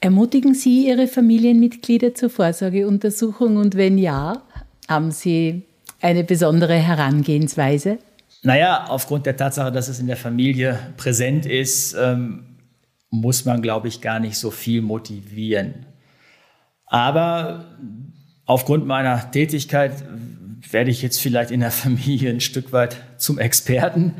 Ermutigen 0.00 0.54
Sie 0.54 0.86
Ihre 0.86 1.08
Familienmitglieder 1.08 2.14
zur 2.14 2.30
Vorsorgeuntersuchung 2.30 3.56
und 3.56 3.74
wenn 3.74 3.98
ja, 3.98 4.42
haben 4.88 5.10
Sie 5.10 5.62
eine 6.00 6.24
besondere 6.24 6.74
Herangehensweise? 6.74 7.98
Naja, 8.42 8.86
aufgrund 8.88 9.26
der 9.26 9.36
Tatsache, 9.36 9.72
dass 9.72 9.88
es 9.88 9.98
in 9.98 10.06
der 10.06 10.16
Familie 10.16 10.78
präsent 10.96 11.44
ist, 11.44 11.94
ähm, 11.94 12.56
muss 13.10 13.44
man, 13.44 13.62
glaube 13.62 13.88
ich, 13.88 14.00
gar 14.00 14.20
nicht 14.20 14.36
so 14.36 14.50
viel 14.50 14.82
motivieren. 14.82 15.86
Aber 16.86 17.64
aufgrund 18.46 18.86
meiner 18.86 19.30
Tätigkeit 19.30 20.04
werde 20.70 20.90
ich 20.90 21.02
jetzt 21.02 21.20
vielleicht 21.20 21.50
in 21.50 21.60
der 21.60 21.70
Familie 21.72 22.30
ein 22.30 22.40
Stück 22.40 22.72
weit 22.72 22.96
zum 23.18 23.38
Experten 23.38 24.14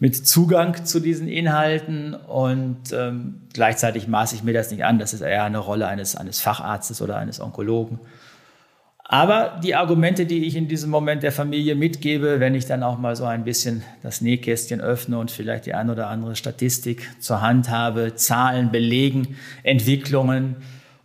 mit 0.00 0.26
Zugang 0.26 0.84
zu 0.84 1.00
diesen 1.00 1.28
Inhalten 1.28 2.14
und 2.14 2.92
ähm, 2.92 3.42
gleichzeitig 3.52 4.08
maße 4.08 4.34
ich 4.34 4.42
mir 4.42 4.52
das 4.52 4.70
nicht 4.70 4.84
an. 4.84 4.98
Das 4.98 5.14
ist 5.14 5.22
eher 5.22 5.44
eine 5.44 5.58
Rolle 5.58 5.86
eines, 5.86 6.16
eines 6.16 6.40
Facharztes 6.40 7.00
oder 7.00 7.16
eines 7.16 7.40
Onkologen. 7.40 8.00
Aber 9.06 9.60
die 9.62 9.74
Argumente, 9.74 10.24
die 10.24 10.46
ich 10.46 10.56
in 10.56 10.66
diesem 10.66 10.90
Moment 10.90 11.22
der 11.22 11.32
Familie 11.32 11.74
mitgebe, 11.74 12.40
wenn 12.40 12.54
ich 12.54 12.64
dann 12.64 12.82
auch 12.82 12.98
mal 12.98 13.14
so 13.16 13.24
ein 13.24 13.44
bisschen 13.44 13.82
das 14.02 14.22
Nähkästchen 14.22 14.80
öffne 14.80 15.18
und 15.18 15.30
vielleicht 15.30 15.66
die 15.66 15.74
ein 15.74 15.90
oder 15.90 16.08
andere 16.08 16.36
Statistik 16.36 17.10
zur 17.20 17.42
Hand 17.42 17.68
habe, 17.68 18.14
Zahlen 18.14 18.70
belegen, 18.70 19.36
Entwicklungen, 19.62 20.56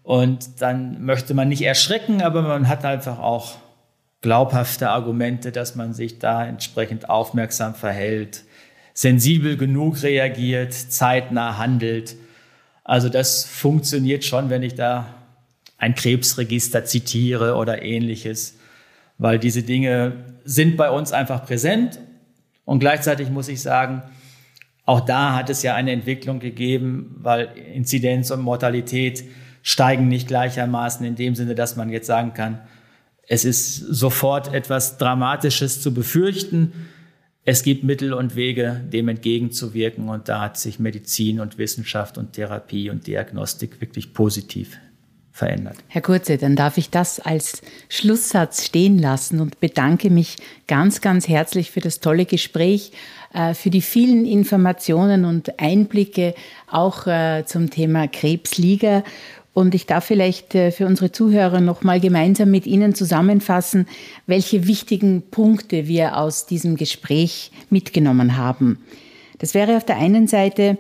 und 0.10 0.60
dann 0.62 1.06
möchte 1.06 1.36
man 1.36 1.50
nicht 1.50 1.62
erschrecken, 1.62 2.24
aber 2.24 2.42
man 2.42 2.68
hat 2.68 2.84
einfach 2.84 3.20
auch 3.20 3.58
glaubhafte 4.22 4.90
Argumente, 4.90 5.52
dass 5.52 5.76
man 5.76 5.94
sich 5.94 6.18
da 6.18 6.48
entsprechend 6.48 7.12
aufmerksam 7.12 7.76
verhält, 7.76 8.44
sensibel 8.96 9.56
genug 9.56 10.02
reagiert, 10.02 10.74
zeitnah 10.74 11.60
handelt. 11.60 12.16
Also 12.84 13.08
das 13.08 13.46
funktioniert 13.46 14.26
schon, 14.26 14.50
wenn 14.50 14.64
ich 14.64 14.74
da 14.74 15.14
ein 15.80 15.96
Krebsregister 15.96 16.86
zitiere 16.86 17.56
oder 17.56 17.82
ähnliches, 17.82 18.60
weil 19.18 19.40
diese 19.40 19.64
Dinge 19.64 20.14
sind 20.44 20.78
bei 20.78 20.92
uns 20.92 21.12
einfach 21.12 21.46
präsent 21.46 22.00
und 22.66 22.80
gleichzeitig 22.80 23.30
muss 23.30 23.48
ich 23.48 23.62
sagen, 23.62 24.04
Auch 24.90 25.02
da 25.02 25.36
hat 25.36 25.52
es 25.52 25.62
ja 25.62 25.76
eine 25.76 25.92
Entwicklung 25.92 26.40
gegeben, 26.40 27.16
weil 27.20 27.50
Inzidenz 27.76 28.32
und 28.32 28.42
Mortalität 28.42 29.24
steigen 29.62 30.08
nicht 30.08 30.28
gleichermaßen 30.28 31.06
in 31.06 31.16
dem 31.16 31.36
Sinne, 31.36 31.54
dass 31.54 31.76
man 31.76 31.92
jetzt 31.92 32.08
sagen 32.08 32.34
kann, 32.34 32.58
es 33.28 33.46
ist 33.46 33.76
sofort 33.76 34.52
etwas 34.52 34.98
Dramatisches 34.98 35.84
zu 35.84 35.94
befürchten. 35.94 36.74
Es 37.46 37.62
gibt 37.62 37.84
Mittel 37.84 38.14
und 38.14 38.36
Wege, 38.36 38.82
dem 38.92 39.10
entgegenzuwirken. 39.10 40.10
Und 40.10 40.28
da 40.28 40.42
hat 40.42 40.58
sich 40.58 40.80
Medizin 40.80 41.40
und 41.40 41.60
Wissenschaft 41.60 42.18
und 42.18 42.34
Therapie 42.34 42.90
und 42.90 43.06
Diagnostik 43.06 43.82
wirklich 43.82 44.16
positiv 44.16 44.80
verändert. 45.40 45.78
Herr 45.88 46.02
Kurze, 46.02 46.38
dann 46.38 46.56
darf 46.56 46.78
ich 46.78 46.92
das 46.92 47.20
als 47.20 47.62
Schlusssatz 47.88 48.66
stehen 48.66 49.00
lassen 49.00 49.40
und 49.42 49.60
bedanke 49.60 50.12
mich 50.12 50.36
ganz, 50.68 51.02
ganz 51.02 51.28
herzlich 51.28 51.72
für 51.72 51.80
das 51.80 52.00
tolle 52.00 52.26
Gespräch, 52.26 52.92
äh, 53.34 53.56
für 53.56 53.72
die 53.72 53.82
vielen 53.82 54.26
Informationen 54.26 55.26
und 55.26 55.60
Einblicke 55.60 56.36
auch 56.70 57.08
äh, 57.08 57.44
zum 57.46 57.72
Thema 57.72 58.08
Krebsliga. 58.08 59.04
Und 59.54 59.74
ich 59.74 59.88
darf 59.88 60.06
vielleicht 60.06 60.54
äh, 60.56 60.72
für 60.72 60.86
unsere 60.86 61.12
Zuhörer 61.12 61.60
noch 61.60 61.84
mal 61.84 62.00
gemeinsam 62.00 62.52
mit 62.52 62.68
Ihnen 62.68 62.94
zusammenfassen, 62.94 63.88
welche 64.28 64.68
wichtigen 64.68 65.24
Punkte 65.32 65.88
wir 65.88 66.18
aus 66.18 66.46
diesem 66.46 66.76
Gespräch 66.76 67.52
mitgenommen 67.70 68.38
haben. 68.38 68.78
Das 69.40 69.54
wäre 69.54 69.78
auf 69.78 69.86
der 69.86 69.98
einen 69.98 70.28
Seite, 70.28 70.78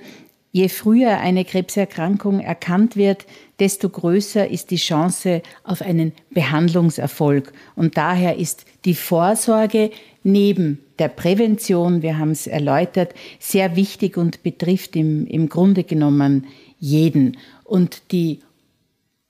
je 0.51 0.69
früher 0.69 1.19
eine 1.19 1.45
Krebserkrankung 1.45 2.39
erkannt 2.39 2.95
wird, 2.95 3.25
desto 3.59 3.89
größer 3.89 4.49
ist 4.49 4.71
die 4.71 4.77
Chance 4.77 5.41
auf 5.63 5.81
einen 5.81 6.13
Behandlungserfolg. 6.31 7.53
Und 7.75 7.97
daher 7.97 8.37
ist 8.37 8.65
die 8.85 8.95
Vorsorge 8.95 9.91
neben 10.23 10.79
der 10.97 11.07
Prävention, 11.07 12.01
wir 12.01 12.17
haben 12.17 12.31
es 12.31 12.47
erläutert, 12.47 13.13
sehr 13.39 13.75
wichtig 13.75 14.17
und 14.17 14.43
betrifft 14.43 14.95
im, 14.95 15.25
im 15.27 15.49
Grunde 15.49 15.83
genommen 15.83 16.47
jeden. 16.79 17.37
Und 17.63 18.11
die 18.11 18.39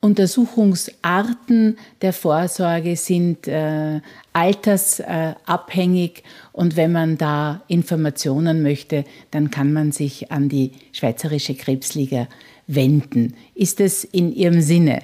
Untersuchungsarten 0.01 1.77
der 2.01 2.13
Vorsorge 2.13 2.95
sind 2.95 3.49
äh, 3.49 3.99
altersabhängig 4.31 6.23
und 6.53 6.77
wenn 6.77 6.93
man 6.93 7.17
da 7.17 7.63
Informationen 7.67 8.63
möchte, 8.63 9.03
dann 9.31 9.51
kann 9.51 9.73
man 9.73 9.91
sich 9.91 10.31
an 10.31 10.47
die 10.47 10.71
Schweizerische 10.93 11.53
Krebsliga 11.53 12.29
wenden. 12.65 13.35
Ist 13.55 13.81
es 13.81 14.05
in 14.05 14.31
Ihrem 14.31 14.61
Sinne? 14.61 15.01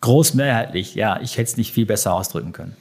Großmehrheitlich, 0.00 0.94
ja. 0.94 1.20
Ich 1.20 1.36
hätte 1.36 1.50
es 1.50 1.56
nicht 1.58 1.72
viel 1.72 1.86
besser 1.86 2.14
ausdrücken 2.14 2.52
können. 2.52 2.76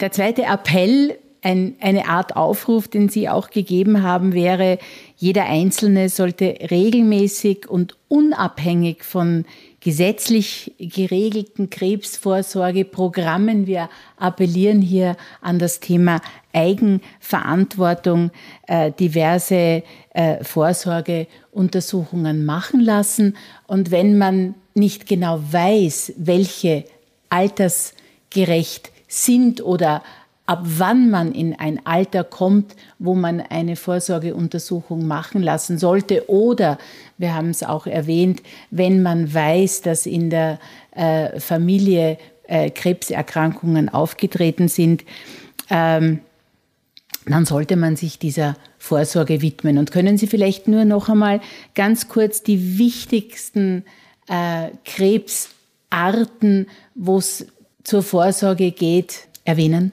Der 0.00 0.10
zweite 0.10 0.44
Appell, 0.44 1.18
ein, 1.42 1.74
eine 1.80 2.08
Art 2.08 2.36
Aufruf, 2.36 2.88
den 2.88 3.08
Sie 3.08 3.28
auch 3.28 3.50
gegeben 3.50 4.02
haben, 4.02 4.32
wäre, 4.32 4.78
jeder 5.16 5.44
Einzelne 5.44 6.08
sollte 6.08 6.56
regelmäßig 6.70 7.68
und 7.68 7.96
unabhängig 8.08 9.04
von 9.04 9.44
gesetzlich 9.82 10.72
geregelten 10.78 11.68
Krebsvorsorgeprogrammen. 11.68 13.66
Wir 13.66 13.90
appellieren 14.16 14.80
hier 14.80 15.16
an 15.40 15.58
das 15.58 15.80
Thema 15.80 16.20
Eigenverantwortung, 16.52 18.30
äh, 18.68 18.92
diverse 18.92 19.82
äh, 20.14 20.44
Vorsorgeuntersuchungen 20.44 22.44
machen 22.44 22.80
lassen. 22.80 23.36
Und 23.66 23.90
wenn 23.90 24.18
man 24.18 24.54
nicht 24.74 25.06
genau 25.06 25.40
weiß, 25.50 26.12
welche 26.16 26.84
altersgerecht 27.28 28.92
sind 29.08 29.62
oder 29.62 30.02
ab 30.46 30.60
wann 30.64 31.10
man 31.10 31.32
in 31.32 31.58
ein 31.58 31.84
Alter 31.86 32.24
kommt, 32.24 32.74
wo 32.98 33.14
man 33.14 33.40
eine 33.40 33.76
Vorsorgeuntersuchung 33.76 35.06
machen 35.06 35.42
lassen 35.42 35.78
sollte. 35.78 36.28
Oder, 36.28 36.78
wir 37.22 37.34
haben 37.34 37.50
es 37.50 37.62
auch 37.62 37.86
erwähnt, 37.86 38.42
wenn 38.70 39.02
man 39.02 39.32
weiß, 39.32 39.80
dass 39.80 40.04
in 40.04 40.28
der 40.28 40.58
äh, 40.90 41.40
Familie 41.40 42.18
äh, 42.48 42.68
Krebserkrankungen 42.68 43.88
aufgetreten 43.88 44.68
sind, 44.68 45.04
ähm, 45.70 46.20
dann 47.24 47.46
sollte 47.46 47.76
man 47.76 47.94
sich 47.94 48.18
dieser 48.18 48.56
Vorsorge 48.78 49.40
widmen. 49.40 49.78
Und 49.78 49.92
können 49.92 50.18
Sie 50.18 50.26
vielleicht 50.26 50.66
nur 50.66 50.84
noch 50.84 51.08
einmal 51.08 51.40
ganz 51.76 52.08
kurz 52.08 52.42
die 52.42 52.78
wichtigsten 52.78 53.84
äh, 54.28 54.70
Krebsarten, 54.84 56.66
wo 56.96 57.18
es 57.18 57.46
zur 57.84 58.02
Vorsorge 58.02 58.72
geht, 58.72 59.28
erwähnen? 59.44 59.92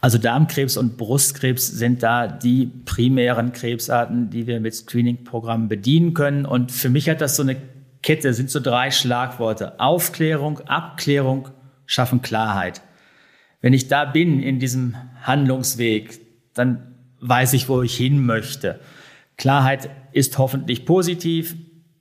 Also 0.00 0.16
Darmkrebs 0.16 0.76
und 0.76 0.96
Brustkrebs 0.96 1.66
sind 1.66 2.02
da 2.02 2.26
die 2.26 2.66
primären 2.66 3.52
Krebsarten, 3.52 4.30
die 4.30 4.46
wir 4.46 4.60
mit 4.60 4.74
Screening-Programmen 4.74 5.68
bedienen 5.68 6.14
können. 6.14 6.46
Und 6.46 6.72
für 6.72 6.88
mich 6.88 7.08
hat 7.08 7.20
das 7.20 7.36
so 7.36 7.42
eine 7.42 7.56
Kette, 8.02 8.32
sind 8.32 8.50
so 8.50 8.60
drei 8.60 8.90
Schlagworte. 8.90 9.78
Aufklärung, 9.78 10.60
Abklärung, 10.60 11.48
schaffen 11.84 12.22
Klarheit. 12.22 12.80
Wenn 13.60 13.74
ich 13.74 13.88
da 13.88 14.06
bin 14.06 14.40
in 14.40 14.58
diesem 14.58 14.96
Handlungsweg, 15.22 16.18
dann 16.54 16.94
weiß 17.20 17.52
ich, 17.52 17.68
wo 17.68 17.82
ich 17.82 17.94
hin 17.94 18.24
möchte. 18.24 18.80
Klarheit 19.36 19.90
ist 20.12 20.38
hoffentlich 20.38 20.86
positiv. 20.86 21.56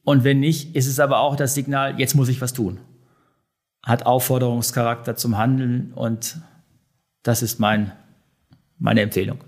Und 0.05 0.23
wenn 0.23 0.39
nicht, 0.39 0.73
ist 0.75 0.87
es 0.87 1.01
aber 1.01 1.19
auch 1.19 1.35
das 1.35 1.53
Signal, 1.53 1.99
jetzt 1.99 2.15
muss 2.15 2.29
ich 2.29 2.39
was 2.39 2.53
tun. 2.53 2.79
Hat 3.83 4.05
Aufforderungscharakter 4.05 5.17
zum 5.17 5.37
Handeln 5.37 5.91
und 5.93 6.37
das 7.23 7.41
ist 7.41 7.59
mein, 7.59 7.91
meine 8.77 9.01
Empfehlung. 9.01 9.39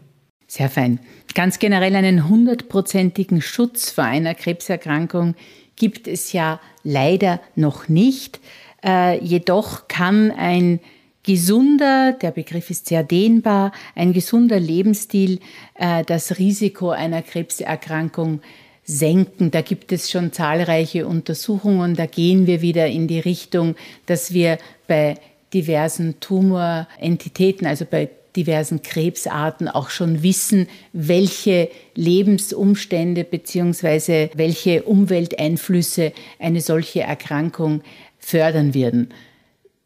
Sehr 0.48 0.70
fein. 0.70 1.00
Ganz 1.34 1.60
generell 1.60 1.96
einen 1.96 2.28
hundertprozentigen 2.28 3.42
Schutz 3.42 3.90
vor 3.90 4.04
einer 4.04 4.36
Krebserkrankung 4.36 5.36
gibt 5.78 6.08
es 6.08 6.34
ja 6.34 6.60
leider 6.84 7.40
noch 7.56 7.88
nicht. 7.88 8.42
Äh, 8.84 9.24
jedoch 9.24 9.88
kann 9.88 10.30
ein 10.32 10.80
gesunder, 11.24 12.14
der 12.14 12.32
Begriff 12.32 12.70
ist 12.70 12.88
sehr 12.88 13.04
dehnbar, 13.04 13.72
ein 13.96 14.12
gesunder 14.12 14.60
Lebensstil 14.60 15.40
äh, 15.76 16.04
das 16.04 16.38
Risiko 16.38 16.90
einer 16.90 17.22
Krebserkrankung 17.22 18.42
senken. 18.84 19.52
Da 19.52 19.62
gibt 19.62 19.92
es 19.92 20.10
schon 20.10 20.34
zahlreiche 20.34 21.08
Untersuchungen. 21.08 21.96
Da 21.96 22.08
gehen 22.08 22.48
wir 22.48 22.62
wieder 22.62 22.88
in 22.88 23.08
die 23.08 23.20
Richtung, 23.20 23.76
dass 24.06 24.34
wir 24.34 24.58
bei 24.88 25.16
diversen 25.54 26.20
Tumorentitäten, 26.20 27.68
also 27.68 27.86
bei 27.90 28.10
diversen 28.36 28.82
Krebsarten 28.82 29.68
auch 29.68 29.90
schon 29.90 30.24
wissen, 30.24 30.68
welche 30.94 31.70
Lebensumstände 31.96 33.24
bzw. 33.24 34.30
welche 34.36 34.84
Umwelteinflüsse 34.84 36.14
eine 36.40 36.62
solche 36.62 37.02
Erkrankung 37.02 37.82
fördern 38.20 38.74
werden. 38.74 39.10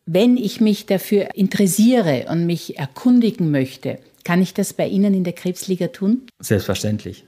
Wenn 0.05 0.37
ich 0.37 0.61
mich 0.61 0.85
dafür 0.85 1.29
interessiere 1.33 2.27
und 2.29 2.45
mich 2.45 2.77
erkundigen 2.77 3.49
möchte, 3.49 3.97
kann 4.23 4.41
ich 4.41 4.53
das 4.53 4.73
bei 4.73 4.87
Ihnen 4.87 5.13
in 5.13 5.23
der 5.23 5.33
Krebsliga 5.33 5.87
tun? 5.87 6.27
Selbstverständlich. 6.39 7.25